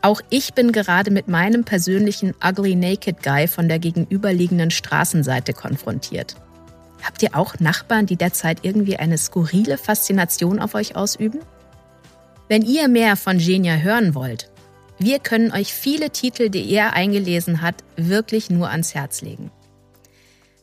Auch 0.00 0.20
ich 0.30 0.54
bin 0.54 0.72
gerade 0.72 1.10
mit 1.10 1.28
meinem 1.28 1.64
persönlichen 1.64 2.34
Ugly 2.44 2.74
Naked 2.74 3.22
Guy 3.22 3.46
von 3.46 3.68
der 3.68 3.78
gegenüberliegenden 3.78 4.70
Straßenseite 4.70 5.52
konfrontiert. 5.52 6.34
Habt 7.02 7.22
ihr 7.22 7.36
auch 7.36 7.58
Nachbarn, 7.60 8.06
die 8.06 8.16
derzeit 8.16 8.60
irgendwie 8.62 8.96
eine 8.96 9.18
skurrile 9.18 9.76
Faszination 9.76 10.58
auf 10.58 10.74
euch 10.74 10.96
ausüben? 10.96 11.40
Wenn 12.48 12.62
ihr 12.62 12.88
mehr 12.88 13.16
von 13.16 13.38
Genia 13.38 13.76
hören 13.76 14.14
wollt, 14.14 14.50
wir 14.98 15.18
können 15.18 15.52
euch 15.52 15.72
viele 15.72 16.10
Titel, 16.10 16.48
die 16.48 16.70
er 16.70 16.94
eingelesen 16.94 17.60
hat, 17.60 17.76
wirklich 17.96 18.50
nur 18.50 18.70
ans 18.70 18.94
Herz 18.94 19.20
legen. 19.20 19.50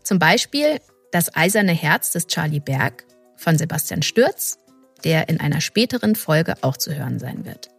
Zum 0.04 0.18
Beispiel 0.18 0.80
Das 1.12 1.36
eiserne 1.36 1.74
Herz 1.74 2.12
des 2.12 2.28
Charlie 2.28 2.60
Berg 2.60 3.06
von 3.36 3.58
Sebastian 3.58 4.02
Stürz, 4.02 4.60
der 5.04 5.30
in 5.30 5.40
einer 5.40 5.62
späteren 5.62 6.16
Folge 6.16 6.56
auch 6.62 6.78
zu 6.78 6.94
hören 6.94 7.20
sein 7.20 7.46
wird. 7.46 7.70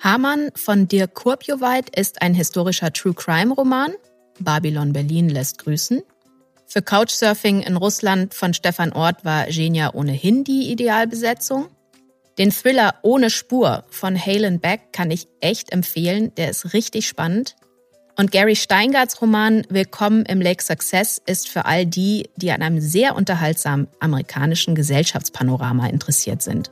Hamann 0.00 0.50
von 0.54 0.88
Dirk 0.88 1.14
Kurpjoweit 1.14 1.96
ist 1.96 2.22
ein 2.22 2.34
historischer 2.34 2.92
True 2.92 3.14
Crime 3.14 3.54
Roman. 3.54 3.92
Babylon 4.38 4.92
Berlin 4.92 5.28
lässt 5.28 5.58
grüßen. 5.58 6.02
Für 6.66 6.82
Couchsurfing 6.82 7.62
in 7.62 7.76
Russland 7.76 8.34
von 8.34 8.52
Stefan 8.52 8.92
Ort 8.92 9.24
war 9.24 9.46
Genia 9.46 9.94
ohnehin 9.94 10.44
die 10.44 10.70
Idealbesetzung. 10.70 11.68
Den 12.38 12.50
Thriller 12.50 12.96
Ohne 13.02 13.30
Spur 13.30 13.84
von 13.88 14.18
Halen 14.18 14.60
Beck 14.60 14.92
kann 14.92 15.10
ich 15.10 15.28
echt 15.40 15.72
empfehlen, 15.72 16.34
der 16.34 16.50
ist 16.50 16.74
richtig 16.74 17.06
spannend. 17.06 17.56
Und 18.18 18.30
Gary 18.30 18.56
Steingarts 18.56 19.20
Roman 19.20 19.66
Willkommen 19.68 20.24
im 20.24 20.40
Lake 20.40 20.64
Success 20.64 21.20
ist 21.26 21.50
für 21.50 21.66
all 21.66 21.84
die, 21.84 22.30
die 22.36 22.50
an 22.50 22.62
einem 22.62 22.80
sehr 22.80 23.14
unterhaltsamen 23.14 23.88
amerikanischen 24.00 24.74
Gesellschaftspanorama 24.74 25.86
interessiert 25.88 26.40
sind. 26.40 26.70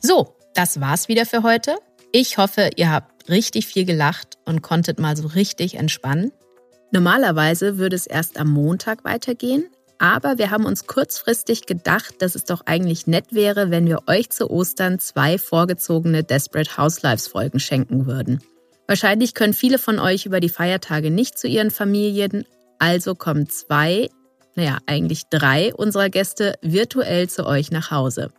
So, 0.00 0.36
das 0.54 0.80
war's 0.80 1.08
wieder 1.08 1.26
für 1.26 1.42
heute. 1.42 1.74
Ich 2.12 2.38
hoffe, 2.38 2.70
ihr 2.76 2.92
habt 2.92 3.28
richtig 3.28 3.66
viel 3.66 3.84
gelacht 3.84 4.38
und 4.44 4.62
konntet 4.62 5.00
mal 5.00 5.16
so 5.16 5.26
richtig 5.26 5.74
entspannen. 5.74 6.30
Normalerweise 6.92 7.76
würde 7.76 7.96
es 7.96 8.06
erst 8.06 8.38
am 8.38 8.50
Montag 8.50 9.02
weitergehen, 9.02 9.68
aber 10.00 10.38
wir 10.38 10.50
haben 10.50 10.64
uns 10.64 10.86
kurzfristig 10.86 11.66
gedacht, 11.66 12.22
dass 12.22 12.34
es 12.34 12.44
doch 12.44 12.62
eigentlich 12.64 13.06
nett 13.06 13.34
wäre, 13.34 13.70
wenn 13.70 13.86
wir 13.86 14.00
euch 14.06 14.30
zu 14.30 14.50
Ostern 14.50 14.98
zwei 14.98 15.36
vorgezogene 15.36 16.24
Desperate 16.24 16.78
Housewives 16.78 17.28
Folgen 17.28 17.60
schenken 17.60 18.06
würden. 18.06 18.42
Wahrscheinlich 18.88 19.34
können 19.34 19.52
viele 19.52 19.78
von 19.78 19.98
euch 19.98 20.24
über 20.24 20.40
die 20.40 20.48
Feiertage 20.48 21.10
nicht 21.10 21.38
zu 21.38 21.46
ihren 21.46 21.70
Familien, 21.70 22.46
also 22.78 23.14
kommen 23.14 23.48
zwei, 23.50 24.08
naja, 24.56 24.78
eigentlich 24.86 25.24
drei 25.28 25.74
unserer 25.74 26.08
Gäste 26.08 26.54
virtuell 26.62 27.28
zu 27.28 27.46
euch 27.46 27.70
nach 27.70 27.90
Hause. 27.90 28.32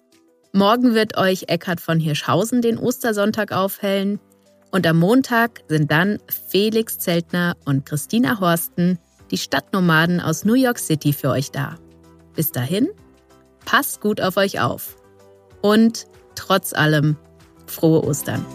Morgen 0.54 0.96
wird 0.96 1.16
euch 1.16 1.44
Eckhard 1.48 1.80
von 1.80 2.00
Hirschhausen 2.00 2.64
den 2.64 2.80
Ostersonntag 2.80 3.52
aufhellen. 3.52 4.20
Und 4.72 4.88
am 4.88 4.98
Montag 4.98 5.62
sind 5.68 5.92
dann 5.92 6.18
Felix 6.50 6.98
Zeltner 6.98 7.56
und 7.66 7.86
Christina 7.86 8.40
Horsten, 8.40 8.98
die 9.32 9.38
Stadtnomaden 9.38 10.20
aus 10.20 10.46
New 10.46 10.54
York 10.54 10.78
City, 10.78 11.14
für 11.14 11.30
euch 11.30 11.52
da. 11.52 11.78
Bis 12.36 12.52
dahin, 12.52 12.90
passt 13.66 14.02
gut 14.02 14.22
auf 14.22 14.38
euch 14.38 14.60
auf. 14.60 14.98
Und 15.62 16.06
trotz 16.36 16.74
allem, 16.74 17.18
frohe 17.66 18.04
Ostern. 18.04 18.46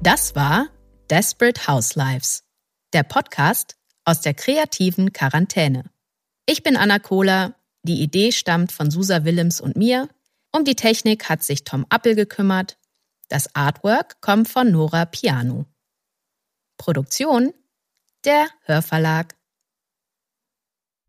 Das 0.00 0.34
war 0.34 0.68
Desperate 1.10 1.66
Housewives, 1.66 2.44
der 2.92 3.02
Podcast 3.02 3.76
aus 4.04 4.22
der 4.22 4.32
kreativen 4.32 5.12
Quarantäne. 5.12 5.84
Ich 6.50 6.62
bin 6.62 6.78
Anna 6.78 6.98
Kohler, 6.98 7.56
die 7.82 8.00
Idee 8.00 8.32
stammt 8.32 8.72
von 8.72 8.90
Susa 8.90 9.26
Willems 9.26 9.60
und 9.60 9.76
mir. 9.76 10.08
Um 10.50 10.64
die 10.64 10.76
Technik 10.76 11.28
hat 11.28 11.42
sich 11.42 11.62
Tom 11.62 11.84
Appel 11.90 12.14
gekümmert. 12.14 12.78
Das 13.28 13.54
Artwork 13.54 14.22
kommt 14.22 14.48
von 14.48 14.70
Nora 14.72 15.04
Piano. 15.04 15.66
Produktion 16.78 17.52
der 18.24 18.46
Hörverlag. 18.62 19.36